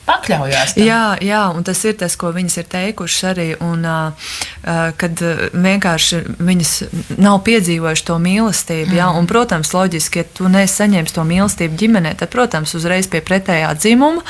[0.09, 0.75] pakļaujās.
[0.77, 0.87] Tam.
[0.88, 3.49] Jā, jā, un tas ir tas, ko viņas ir teikušas arī.
[3.64, 4.33] Un, uh,
[4.99, 5.21] kad
[5.53, 6.73] vienkārši viņas
[7.21, 8.90] nav piedzīvojušas to mīlestību.
[8.90, 8.99] Mm.
[8.99, 13.71] Jā, un, protams, loģiski, ja tu nesaņemsi to mīlestību ģimenē, tad, protams, uzreiz pie pretējā
[13.79, 14.25] dzimuma.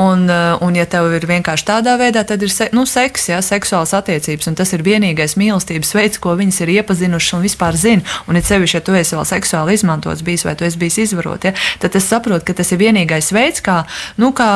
[0.00, 0.26] Un,
[0.64, 4.48] un ja tev ir vienkārši tādā veidā, tad ir se, nu, seks, jā, seksuāls attiecības.
[4.50, 8.04] Un tas ir vienīgais mīlestības veids, ko viņas ir iepazinušas un vispār zina.
[8.28, 11.46] Un, ja sevišķi, ja tu esi vēl seksuāli izmantots bijis vai tu esi bijis izvarot,
[11.46, 13.82] ja, tad es saprotu, ka tas ir vienīgais veids, kā,
[14.20, 14.50] nu, kā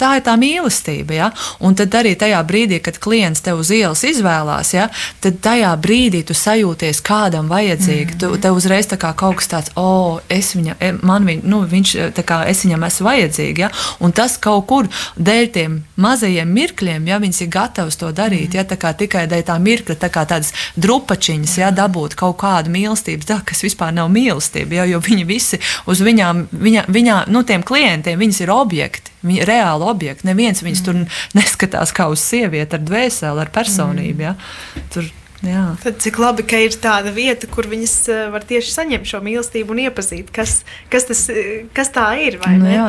[0.00, 1.14] tā tā ir tā mīlestība.
[1.14, 1.30] Ja?
[1.60, 4.88] Un tad arī tajā brīdī, kad klients tev uz ielas izvēlās, ja,
[5.20, 8.14] tad tajā brīdī tu sajūties kādam vajadzīgi.
[8.14, 8.20] Mm -hmm.
[8.20, 11.94] tu, tev uzreiz kā kaut kas tāds, oh, es viņam, e, man viņ, nu, viņš,
[12.26, 13.60] kā, es viņam esmu vajadzīga.
[13.60, 13.70] Ja?
[14.00, 18.52] Un tas kaut kur dēļ tiem mazajiem mirkļiem, ja viņas ir gatavas to darīt, mm
[18.52, 18.56] -hmm.
[18.56, 18.64] ja?
[18.64, 23.24] tā kā tikai dēļ tā mirkļa, tā kā tādas drupačiņas, ja dabūt kaut kādu mīlestību,
[23.24, 24.84] tā, kas vispār nav mīlestība, ja?
[24.84, 29.10] jo viņi visi uz viņām, viņa, viņā, nu, tiem klientiem, viņas ir objekti.
[29.20, 30.28] Viņi ir reāli objekti.
[30.30, 30.86] Neviens viņus mm.
[30.86, 34.20] tur neskatās kā uz sievieti ar dvēseli, ar personību.
[34.20, 34.28] Mm.
[34.30, 34.84] Ja?
[34.94, 35.70] Tur Jā.
[35.80, 39.72] Tad cik labi, ka ir tāda vieta, kur viņas eh, var tieši saņemt šo mīlestību
[39.72, 40.58] un iepazīt, kas,
[40.92, 42.36] kas, tas, eh, kas tā ir.
[42.60, 42.88] Nu, jā,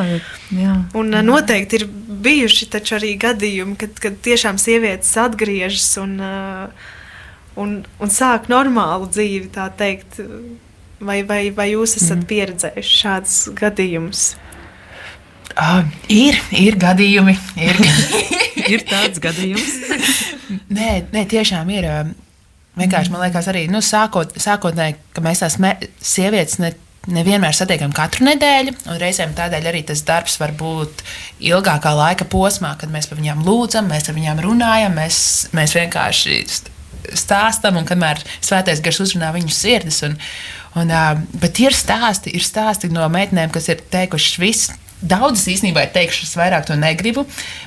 [0.52, 0.74] jā.
[0.98, 2.68] Un eh, noteikti ir bijuši
[2.98, 6.18] arī gadījumi, kad, kad tiešām sievietes atgriežas un,
[7.56, 10.20] un, un sāk normālu dzīvi, tā teikt.
[11.02, 12.26] Vai, vai, vai jūs esat mm.
[12.30, 14.26] pieredzējuši šādus gadījumus?
[15.52, 17.34] Uh, ir, ir gadījumi.
[17.60, 17.80] Ir,
[18.72, 19.74] ir tāds gadījums.
[20.78, 21.88] nē, nē, tiešām ir.
[22.78, 26.70] Vienkārši man liekas, arī nu, sākot, sākotnēji, ka mēs tās me, sievietes ne,
[27.12, 31.02] nevienmēr satiekam katru nedēļu, un reizēm tādēļ arī tas darbs var būt
[31.44, 35.18] ilgākā laika posmā, kad mēs par viņām lūdzam, mēs ar viņām runājam, mēs,
[35.56, 36.38] mēs vienkārši
[37.18, 40.02] stāstam, un kamēr svētais gars uzrunā viņu sirdis.
[40.06, 40.16] Un,
[40.78, 40.94] un,
[41.42, 44.78] bet ir stāsti, ir stāsti no meitenēm, kas ir teikušas visu.
[45.02, 47.26] Daudzas īstenībā ir teikušas, vairāk to negribu.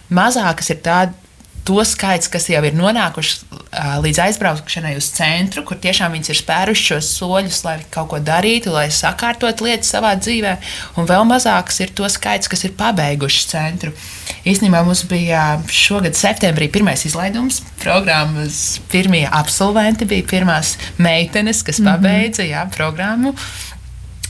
[0.10, 1.22] Mazākas ir tādas
[1.66, 3.62] to skaits, kas jau ir nonākuši
[4.06, 8.70] līdz aizbraukšanai uz centru, kur tiešām viņas ir spēruši šos soļus, lai kaut ko darītu,
[8.76, 10.54] lai sakārtotu lietas savā dzīvē,
[11.00, 13.96] un vēl mazāks ir to skaits, kas ir pabeiguši centru.
[14.46, 17.64] Īstenībā mums bija šogad septembrī pirmais izlaidums.
[17.82, 21.96] Programmas pirmie absolventi bija pirmās meitenes, kas mm -hmm.
[21.96, 23.34] pabeidza jā, programmu.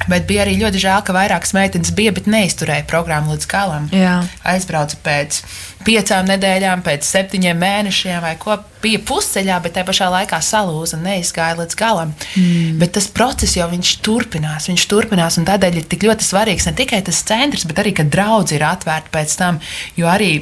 [0.10, 3.88] Bet bija arī ļoti žēl, ka vairākas meitenes bija, bet neizturēja programmu līdz galam.
[3.96, 4.20] Jā.
[4.46, 5.40] Aizbrauca pēc
[5.86, 11.08] piecām nedēļām, pēc septiņiem mēnešiem, vai ko bija pusceļā, bet tajā pašā laikā salūza un
[11.08, 12.14] neizgāja līdz galam.
[12.36, 12.76] Mm.
[12.82, 13.70] Bet tas process jau
[14.06, 17.96] turpinās, viņš turpinās, un tādēļ ir tik ļoti svarīgs ne tikai tas centrs, bet arī,
[17.96, 19.62] ka draugi ir atvērti pēc tam,
[19.98, 20.34] jo arī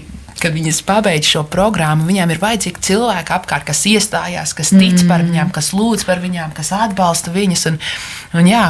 [0.42, 5.08] kad viņas pabeidz šo programmu, viņām ir vajadzīgi cilvēki apkārt, kas iestājās, kas tic mm.
[5.10, 7.66] par viņām, kas lūdz par viņām, kas atbalsta viņas.
[7.72, 7.80] Un,
[8.42, 8.66] un jā,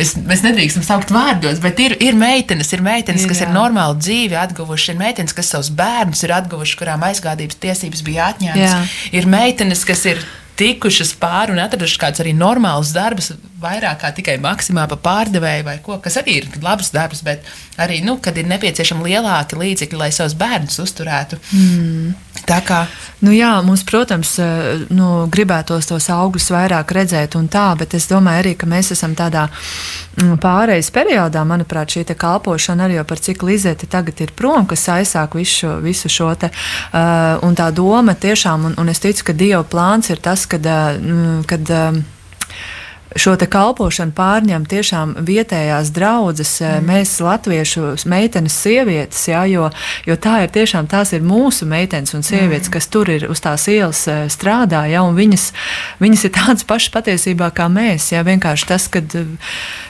[0.00, 3.48] es, mēs nedrīkstam saukt vārdos, bet ir, ir meitenes, ir meitenes ir, kas jā.
[3.48, 8.32] ir normāli dzīvi atguvušas, ir meitenes, kas savus bērnus ir atguvušas, kurām aizgādības tiesības bija
[8.34, 9.00] atņemtas.
[9.12, 10.22] Ir meitenes, kas ir
[10.58, 15.76] tikušas pāri un atradušas kādus arī normālus darbus, vairāk kā tikai maksimā pa pārdevēju vai
[15.82, 17.46] ko, kas arī ir labs darbs, bet
[17.80, 21.38] arī, nu, kad ir nepieciešami lielāki līdzekļi, lai savus bērnus uzturētu.
[21.52, 22.14] Mm.
[22.48, 22.84] Tā kā.
[23.20, 28.06] Nu jā, mums, protams, eh, nu, gribētos tos augļus vairāk redzēt un tā, bet es
[28.08, 33.22] domāju arī, ka mēs esam tādā mm, pārejas periodā, manuprāt, šī kalpošana arī jau par
[33.26, 38.14] cik Lizete tagad ir prom, kas aizsāk visu visu šo te, uh, un tā doma
[38.14, 41.98] tiešām, un, un es ticu, ka Dieva plāns ir tas, kad, uh, kad uh,
[43.16, 46.86] šo kalpošanu pārņem tiešām vietējās draudzes, eh, mm.
[46.88, 49.70] mēs, latviešu meitenes, sievietes, jā, jo,
[50.06, 52.72] jo tā ir tiešām tās ir mūsu meitenes un sievietes, mm.
[52.76, 55.52] kas tur ir uz tās ielas eh, strādā, jā, un viņas,
[56.02, 58.10] viņas ir tādas pašas patiesībā kā mēs.
[58.12, 59.32] Jā, vienkārši tas, ka eh,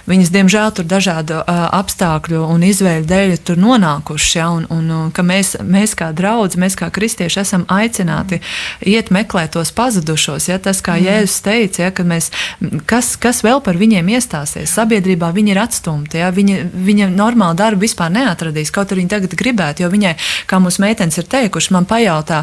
[0.06, 5.24] viņas, diemžēl, tur dažādu apstākļu un izvēļu dēļ tur nonākušas, jā, un, un, un ka
[5.26, 8.88] mēs, mēs kā draudz, mēs kā kristieši esam aicināti mm.
[8.94, 11.08] iet meklēt tos pazudušos, jā, tas, kā mm.
[11.08, 12.30] Jēzus teica, jā, ka mēs,
[12.88, 14.72] kas kas, kas vēl par viņiem iestāsies.
[14.74, 16.18] Sabiedrībā viņi ir atstumti.
[16.20, 16.30] Ja?
[16.34, 19.84] Viņa, viņa normālu darbu vispār neatradīs, kaut arī viņa tagad gribētu.
[19.84, 20.14] Jo viņai,
[20.50, 22.42] kā mūsu meitenes ir teikušas, man pajautā,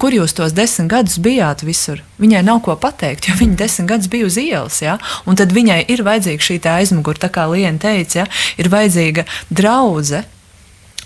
[0.00, 2.02] kur jūs tos desmit gadus bijāt visur.
[2.22, 4.82] Viņai nav ko pateikt, jo viņa desmit gadus bija uz ielas.
[4.84, 4.98] Ja?
[5.26, 8.28] Un tad viņai ir vajadzīga šī aizmugure, tā kā Liena teica, ja?
[8.58, 10.26] ir vajadzīga draudzene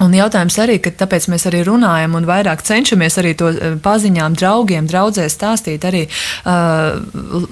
[0.04, 4.37] Un jautājums arī, ka tāpēc mēs arī runājam un vairāk cenšamies arī to eh, paziņām,
[4.37, 6.02] draugiem, draudzēs stāstīt arī,
[6.44, 6.98] uh,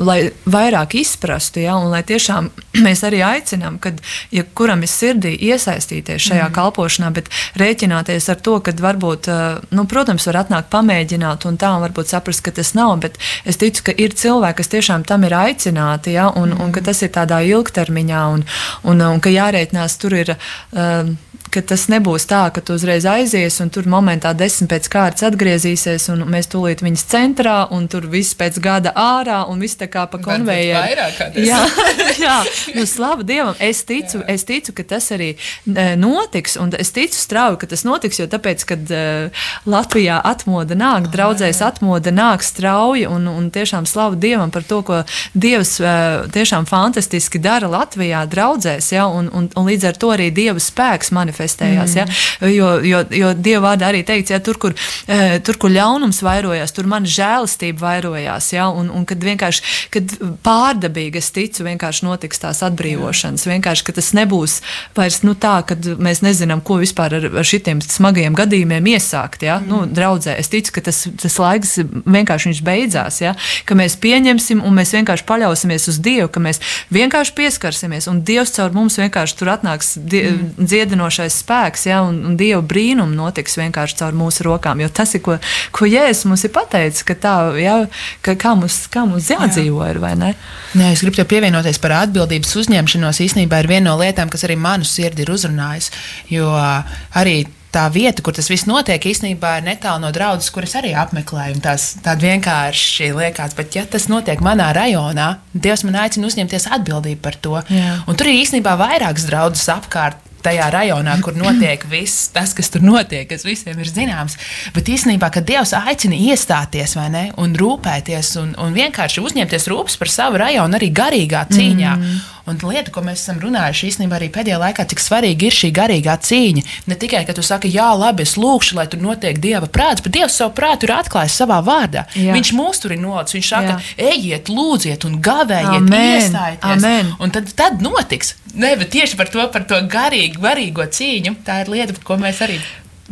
[0.04, 2.50] lai vairāk izprastu, ja, un lai tiešām
[2.84, 4.02] mēs arī aicinām, kad,
[4.34, 6.54] ja kuram ir sirdī iesaistīties šajā mm.
[6.58, 11.72] kalpošanā, bet rēķināties ar to, ka varbūt, uh, nu, protams, var atnākt pamēģināt un tā,
[11.78, 13.16] un varbūt saprast, ka tas nav, bet
[13.48, 16.60] es ticu, ka ir cilvēki, kas tiešām tam ir aicināti, ja, un, mm.
[16.60, 18.48] un ka tas ir tādā ilgtermiņā, un,
[18.84, 20.36] un, un ka jārēķinās tur ir.
[20.76, 21.14] Uh,
[21.54, 26.08] ka tas nebūs tā, ka tu uzreiz aizies un tur momentā desmit pēc kārtas atgriezīsies,
[26.10, 30.06] un mēs tūlīt viņas centrā, un tur viss pēc gada ārā, un viss tā kā
[30.10, 31.06] pa konvejeru.
[31.38, 31.60] Jā,
[32.24, 32.36] jā,
[32.74, 34.26] nu, slava Dievam, es ticu, jā.
[34.34, 38.26] es ticu, ka tas arī e, notiks, un es ticu strauji, ka tas notiks, jo
[38.30, 44.50] tāpēc, kad uh, Latvijā atmoda nāk, draudzēs atmoda nāk strauji, un, un tiešām slava Dievam
[44.54, 45.02] par to, ko
[45.38, 50.30] Dievs uh, tiešām fantastiski dara Latvijā draudzēs, ja, un, un, un līdz ar to arī
[50.34, 51.94] Dieva spēks manifestē manifestējās.
[51.96, 52.06] Ja?
[52.48, 54.74] Jo, jo, jo Dieva vārdā arī teikts, ja tur, kur,
[55.06, 58.52] eh, tur, kur ļaunums vairojās, tur man žēlastība vairojās.
[58.52, 58.68] Ja?
[58.68, 63.46] Un, un kad vienkārši kad pārdabīgi es ticu, vienkārši notiks tās atbrīvošanas.
[63.46, 64.60] Vienkārši, ka tas nebūs
[64.96, 69.44] vairs nu, tā, ka mēs nezinām, ko vispār ar, ar šitiem smagajiem gadījumiem iesākt.
[69.46, 69.60] Ja?
[69.60, 69.70] Mm.
[69.70, 73.20] Nu, draudzē, es ticu, ka tas, tas laiks vienkārši beidzās.
[73.22, 73.34] Ja?
[73.68, 76.60] Ka mēs pieņemsim un mēs vienkārši paļausimies uz Dievu, ka mēs
[76.94, 80.64] vienkārši pieskarsimies un Dievs caur mums vienkārši tur atnāks die, mm.
[80.64, 82.02] dziedinošais spēks, ja?
[82.06, 84.82] un, un Dieva brīnumi notiks vienkārši caur mūsu rokām.
[84.84, 85.38] Jo tas ir, ko,
[85.74, 87.80] ko Jēzus mums ir pateicis, ka tā, ja?
[88.24, 90.32] ka kā mums, kā mums jādzīvo, ir, vai ne?
[90.78, 93.22] Nē, es gribu pievienoties par atbildības uzņemšanos.
[93.26, 95.92] Īstenībā ir viena no lietām, kas arī manu sirdi ir uzrunājis.
[96.32, 97.42] Jo arī
[97.74, 101.60] tā vieta, kur tas viss notiek, īstenībā ir netālu no draudzes, kuras arī apmeklēju.
[101.64, 107.38] Tādi vienkārši liekas, bet ja tas notiek manā rajonā, Dievs man aicina uzņemties atbildību par
[107.42, 107.58] to.
[107.72, 107.96] Jā.
[108.10, 112.84] Un tur ir īstenībā vairākas draudzes apkārt tajā rajonā, kur notiek viss tas, kas tur
[112.84, 114.36] notiek, kas visiem ir zināms.
[114.76, 120.12] Bet īstenībā, kad Dievs aicina iestāties ne, un rūpēties un, un vienkārši uzņemties rūpes par
[120.12, 121.96] savu rajonu arī garīgā cīņā.
[121.98, 122.22] Mm.
[122.44, 126.16] Un lieta, ko mēs esam runājuši īstenībā arī pēdējā laikā, cik svarīga ir šī garīgā
[126.28, 126.64] cīņa.
[126.90, 130.12] Ne tikai, ka tu saki, jā, labi, es lūgšu, lai tur notiek dieva prāts, bet
[130.18, 132.04] Dievs savu prātu ir atklājis savā vārdā.
[132.12, 132.36] Jā.
[132.36, 133.38] Viņš mūs tur ir nolicis.
[133.38, 134.12] Viņš saka, jā.
[134.12, 137.12] ejiet, lūdziet, un gavējiet, iestājieties.
[137.24, 138.36] Un tad, tad notiks.
[138.54, 142.20] Ne, bet tieši par to, par to garīgu, garīgo cīņu, tā ir lieta, par ko
[142.22, 142.60] mēs arī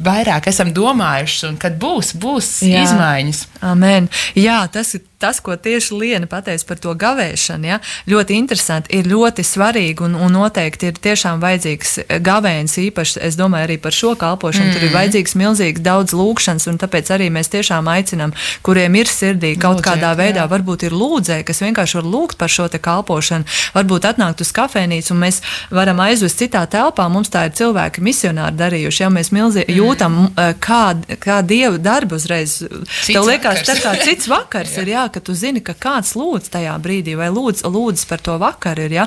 [0.03, 2.85] vairāk esam domājuši, un kad būs, būs Jā.
[2.87, 3.43] izmaiņas.
[3.73, 4.09] Amen.
[4.39, 7.79] Jā, tas ir tas, ko tieši Liena pateica par to gavēšanu, ja,
[8.11, 13.69] ļoti interesanti, ir ļoti svarīgi un, un noteikti ir tiešām vajadzīgs gavēns īpaši, es domāju,
[13.69, 14.71] arī par šo kalpošanu.
[14.71, 14.75] Mm.
[14.75, 14.97] Tur ir mhm.
[14.99, 18.35] vajadzīgs milzīgs daudz lūkšanas, un tāpēc arī mēs tiešām aicinām,
[18.67, 20.51] kuriem ir sirdī kaut Lūdzēt, kādā veidā, jā.
[20.51, 25.15] varbūt ir lūdzēji, kas vienkārši var lūgt par šo te kalpošanu, varbūt atnākt uz kafejnīcu,
[25.15, 27.09] un mēs varam aizvest citā telpā.
[27.13, 29.79] Mums tā ir cilvēki misionāri darījuši, ja mēs milzīgi mm.
[29.79, 30.19] jūtam,
[30.63, 30.83] kā,
[31.23, 32.59] kā Dieva darbu uzreiz.
[32.63, 36.51] Cits Tev liekas, tā kā cits vakars ir, jā, ka tu zini, ka kāds lūdz
[36.53, 38.89] tajā brīdī, vai lūdz, lūdz par to vakaru.
[38.93, 39.07] Ja?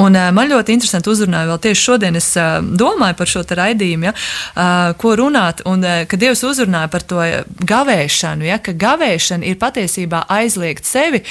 [0.00, 2.18] Un, uh, man ļoti interesanti uzrunāja vēl tieši šodien.
[2.18, 4.14] Es uh, domāju par šo raidījumu, ja?
[4.14, 5.62] uh, ko runāt.
[5.68, 7.20] Un, kad Dievs uzrunāja par to
[7.68, 8.58] gavēšanu, ja?
[8.62, 11.22] ka gavēšana ir patiesībā aizliegt sevi,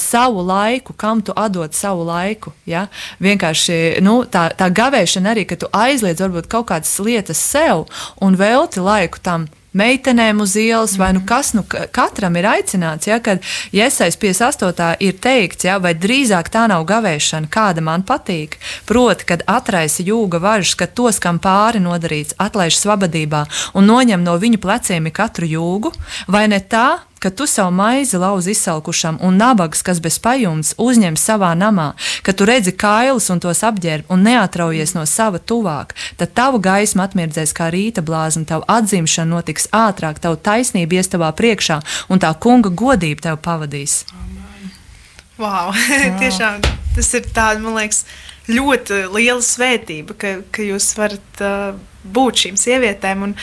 [0.00, 2.52] savu laiku, kam tu atdod savu laiku.
[2.68, 2.86] Ja?
[3.24, 7.86] Vienkārši nu, tā, tā gavēšana arī, ka tu aizliedz varbūt kaut kādas lietas sev
[8.22, 13.08] un velti laiku tam meitenēm uz ielas, vai nu kas nu katram ir aicināts.
[13.10, 13.42] Ja, kad
[13.74, 14.96] Iesais 58.
[15.04, 18.58] ir teikts, ja, vai drīzāk tā nav gavēšana, kāda man patīk,
[18.88, 24.38] proti, kad atraisa jūga važas, kad tos, kam pāri nodarīts, atlaiž svabadībā un noņem no
[24.40, 25.92] viņu pleciem katru jūgu,
[26.28, 31.16] vai ne tā, ka tu savu maizi lauzi izsalkušam un nabagas, kas bez pajumtes, uzņem
[31.16, 31.86] savā namā,
[32.22, 37.00] ka tu redzi kailus un tos apģērb un neatraujies no sava tuvāk, tad tavu gaismu
[37.06, 41.80] atmirdzēs kā rīta blāzma, tavu atzimšana notiks ātrāk, tavu taisnība ies tavā priekšā
[42.12, 44.02] un tā kunga godība tev pavadīs.
[45.40, 45.72] Wow.
[45.72, 45.72] wow.
[46.20, 46.60] Tiešām
[46.94, 48.04] tas ir tāds, man liekas,
[48.52, 51.72] ļoti liela svētība, ka, ka jūs varat uh,
[52.04, 53.30] būt šīm sievietēm.
[53.30, 53.36] Un,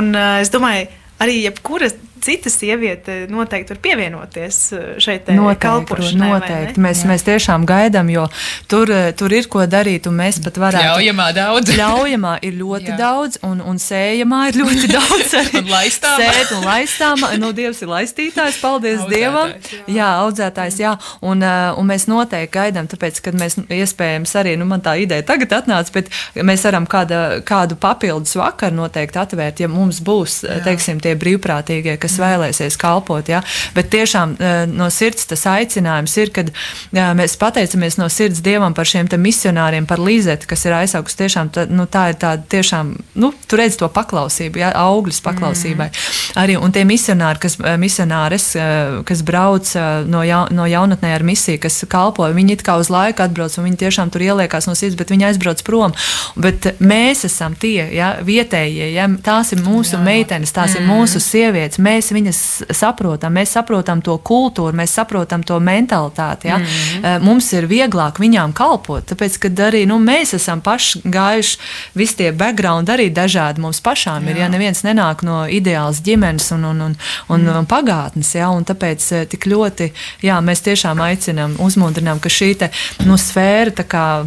[0.00, 0.88] un uh, es domāju,
[1.20, 5.28] arī jebkura cita sieviete noteikti var pievienoties eh, šeit
[5.60, 6.30] kalpošanai.
[6.34, 6.82] Noteikti.
[6.82, 7.10] Mēs, Jā.
[7.12, 8.26] mēs tiešām gaidām, jo
[8.70, 10.84] tur, eh, tur ir ko darīt, un mēs pat varētu.
[10.88, 11.74] Ļaujamā daudz.
[11.80, 12.98] Ļaujamā ir ļoti Jā.
[13.00, 15.36] daudz, un, un sējamā ir ļoti daudz.
[15.60, 16.30] un laistāmā.
[16.32, 17.32] Sēt un laistāmā.
[17.38, 19.54] Nu, Dievs ir laistītājs, paldies audzētājs, Dievam.
[19.88, 20.94] Jā, jā audzētājs, jā.
[21.20, 25.52] Un, un mēs noteikti gaidām, tāpēc, kad mēs iespējams arī, nu, man tā ideja tagad
[25.60, 26.10] atnāca, bet
[26.46, 30.58] mēs varam kāda, kādu papildus vakaru noteikti atvērt, ja mums būs, jā.
[30.64, 33.28] teiksim, tie brīvprātīgie, kas vēlēsies kalpot.
[33.28, 33.42] Ja?
[33.76, 36.52] Bet tiešām eh, no sirds tas aicinājums ir, kad
[36.94, 41.18] jā, mēs pateicamies no sirds Dievam par šiem misionāriem, par Līzeti, kas ir aizsaugus.
[41.18, 44.72] Tiešām tā, nu, tā ir tāda tiešām, nu, tu redz to paklausību, ja?
[44.78, 45.90] augļus paklausībai.
[45.90, 46.40] Mm.
[46.42, 49.74] Arī, un tie misionāri, kas, eh, misionāres, eh, kas brauc
[50.08, 53.66] no, ja, no jaunatnē ar misiju, kas kalpo, viņi it kā uz laiku atbrauc, un
[53.68, 55.94] viņi tiešām tur ieliekās no sirds, bet viņi aizbrauc prom.
[56.38, 60.80] Bet mēs esam tie, ja, vietējie, ja, tās ir mūsu jā, meitenes, tās mm.
[60.80, 61.80] ir mūsu sievietes.
[61.82, 62.40] Mēs mēs viņas
[62.76, 66.48] saprotam, mēs saprotam to kultūru, mēs saprotam to mentalitāti.
[66.48, 66.58] Ja?
[66.58, 67.24] Mm -hmm.
[67.24, 71.58] Mums ir vieglāk viņām kalpot, tāpēc, ka arī nu, mēs esam paši gājuši,
[71.94, 74.30] visi tie background arī dažādi mums pašām jā.
[74.30, 74.36] ir.
[74.36, 76.96] Ja neviens nenāk no ideālas ģimenes un, un, un,
[77.28, 77.58] un, mm.
[77.58, 78.48] un pagātnes, ja?
[78.50, 82.70] un tāpēc eh, tik ļoti jā, mēs tiešām aicinām, uzmundrinām, ka šī te,
[83.04, 84.26] nu, sfēra tā kā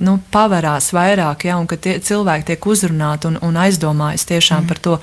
[0.00, 4.68] nu, pavarās vairāk, ja, un ka tie, cilvēki tiek uzrunāti un, un aizdomājas tiešām mm.
[4.70, 4.96] par to,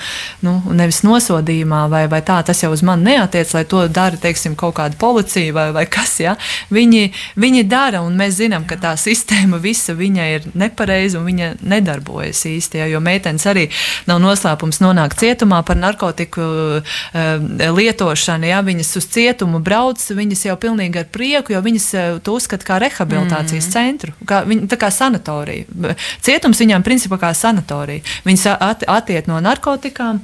[0.45, 4.55] nu, nevis nosodījumā, vai, vai tā, tas jau uz mani neatiec, lai to dara, teiksim,
[4.59, 6.35] kaut kāda policija vai, vai kas, ja.
[6.73, 11.51] Viņi, viņi dara, un mēs zinām, ka tā sistēma visa viņa ir nepareiza un viņa
[11.61, 13.67] nedarbojas īsti, ja, jo meitenes arī
[14.10, 16.45] nav noslēpums nonākt cietumā par narkotiku
[16.79, 22.10] uh, lietošanu, ja viņas uz cietumu brauc, viņas jau pilnīgi ar prieku, jo viņas uh,
[22.23, 23.73] to uzskata kā rehabilitācijas mm.
[23.73, 24.15] centru.
[24.27, 25.96] Kā, viņi, kā sanatorija.
[26.25, 28.06] Cietums viņām principā kā sanatorija.
[28.27, 30.23] Viņas at, attiet no narkotikām.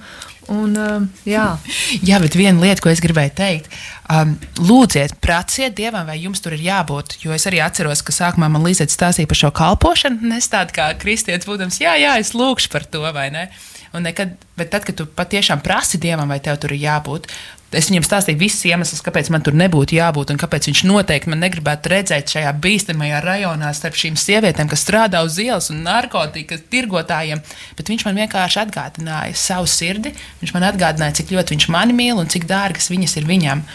[0.51, 1.45] Un, uh, jā.
[2.09, 3.69] jā, bet viena lieta, ko es gribēju teikt,
[4.13, 7.17] um, lūdziet, prasiet dievam, vai jums tur ir jābūt.
[7.23, 10.29] Jo es arī atceros, ka sākumā man Līsēta stāstīja par šo kalpošanu.
[10.37, 13.47] Es tādu kā kristietis būdams, jā, jā, es lūgšu par to, vai ne?
[13.95, 17.29] Un nekad, bet tad, kad tu patiešām prasi dievam, vai tev tur ir jābūt,
[17.73, 21.41] Es viņam stāstīju visus iemeslus, kāpēc man tur nebūtu jābūt, un kāpēc viņš noteikti man
[21.41, 27.41] negribētu redzēt šajā bīstamajā rajonā starp šīm sievietēm, kas strādā uz ielas un narkotikas tirgotājiem.
[27.77, 30.13] Bet viņš man vienkārši atgādināja savu sirdi.
[30.43, 33.65] Viņš man atgādināja, cik ļoti viņš mani mīl un cik dārgas viņas ir viņam.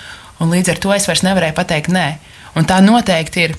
[0.40, 2.06] Un līdz ar to es vairs nevarēju pateikt nē.
[2.56, 3.58] Un tā noteikti ir.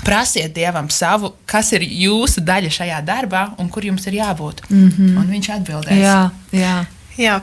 [0.00, 4.62] Prasiet Dievam savu, kas ir jūsu daļa šajā darbā un kur jums ir jābūt.
[4.70, 5.16] Mm -hmm.
[5.20, 5.98] Un viņš atbildēs.
[6.00, 6.76] Jā, jā.
[7.20, 7.40] jā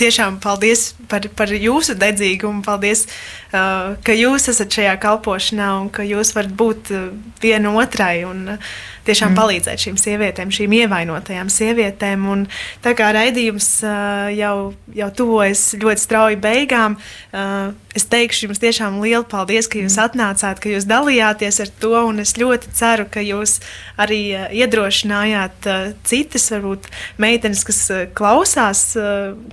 [0.00, 2.64] tiešām paldies par, par jūsu dedzīgumu.
[2.66, 7.06] Paldies, uh, ka jūs esat šajā kalpošanā un ka jūs varat būt uh,
[7.42, 8.74] viena otrai un uh,
[9.06, 9.38] tiešām mm.
[9.38, 12.26] palīdzēt šīm sievietēm, šīm ievainotajām sievietēm.
[12.30, 12.44] Un
[12.84, 18.98] tā kā raidījums uh, jau, jau tuvojas ļoti strauji beigām, uh, es teikšu jums tiešām
[19.02, 20.08] lielu paldies, ka jūs mm.
[20.08, 21.92] atnācāt, ka jūs dalījāties ar to.
[22.24, 23.58] Es ļoti ceru, ka jūs
[24.00, 25.70] arī uh, iedrošinājāt
[26.08, 26.88] citas, varbūt
[27.20, 27.80] meitenes, kas
[28.16, 28.90] klausās,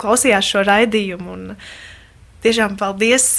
[0.02, 1.38] klausījās šo raidījumu.
[1.38, 1.56] Un,
[2.44, 3.30] tiešām paldies!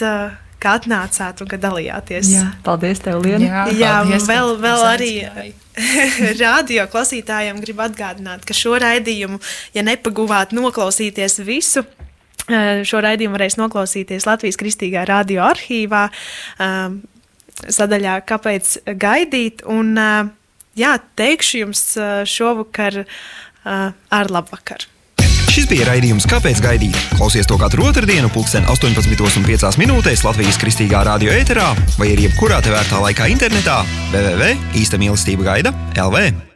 [0.62, 2.30] Ka atnācāt un ka dalījāties.
[2.30, 3.46] Jā, paldies, tev, Liena.
[3.46, 5.10] Jā, Jā paldies, vēl, vēl arī
[6.44, 9.40] radio klausītājiem gribu atgādināt, ka šo raidījumu,
[9.74, 11.82] ja nepaguvāt noklausīties visu,
[12.46, 16.04] eh, šo raidījumu varēs noklausīties Latvijas Kristīgā radio arhīvā,
[16.58, 16.86] eh,
[17.62, 19.66] sadaļā Kāpēc gaidīt?
[19.66, 20.30] Un, eh,
[20.76, 21.84] jā, teikšu jums
[22.28, 23.04] šovakar
[23.64, 24.91] ar labvakar!
[25.52, 26.96] Šis bija raidījums Kāpēc gaidīt?
[27.18, 31.66] Klausies to katru otrdienu, pulksten 18,5 minūtēs Latvijas kristīgā radio ēterā
[31.98, 33.82] vai arī jebkurā tevērtā laikā internetā
[34.14, 36.51] www.īsta mīlestība gaida LV.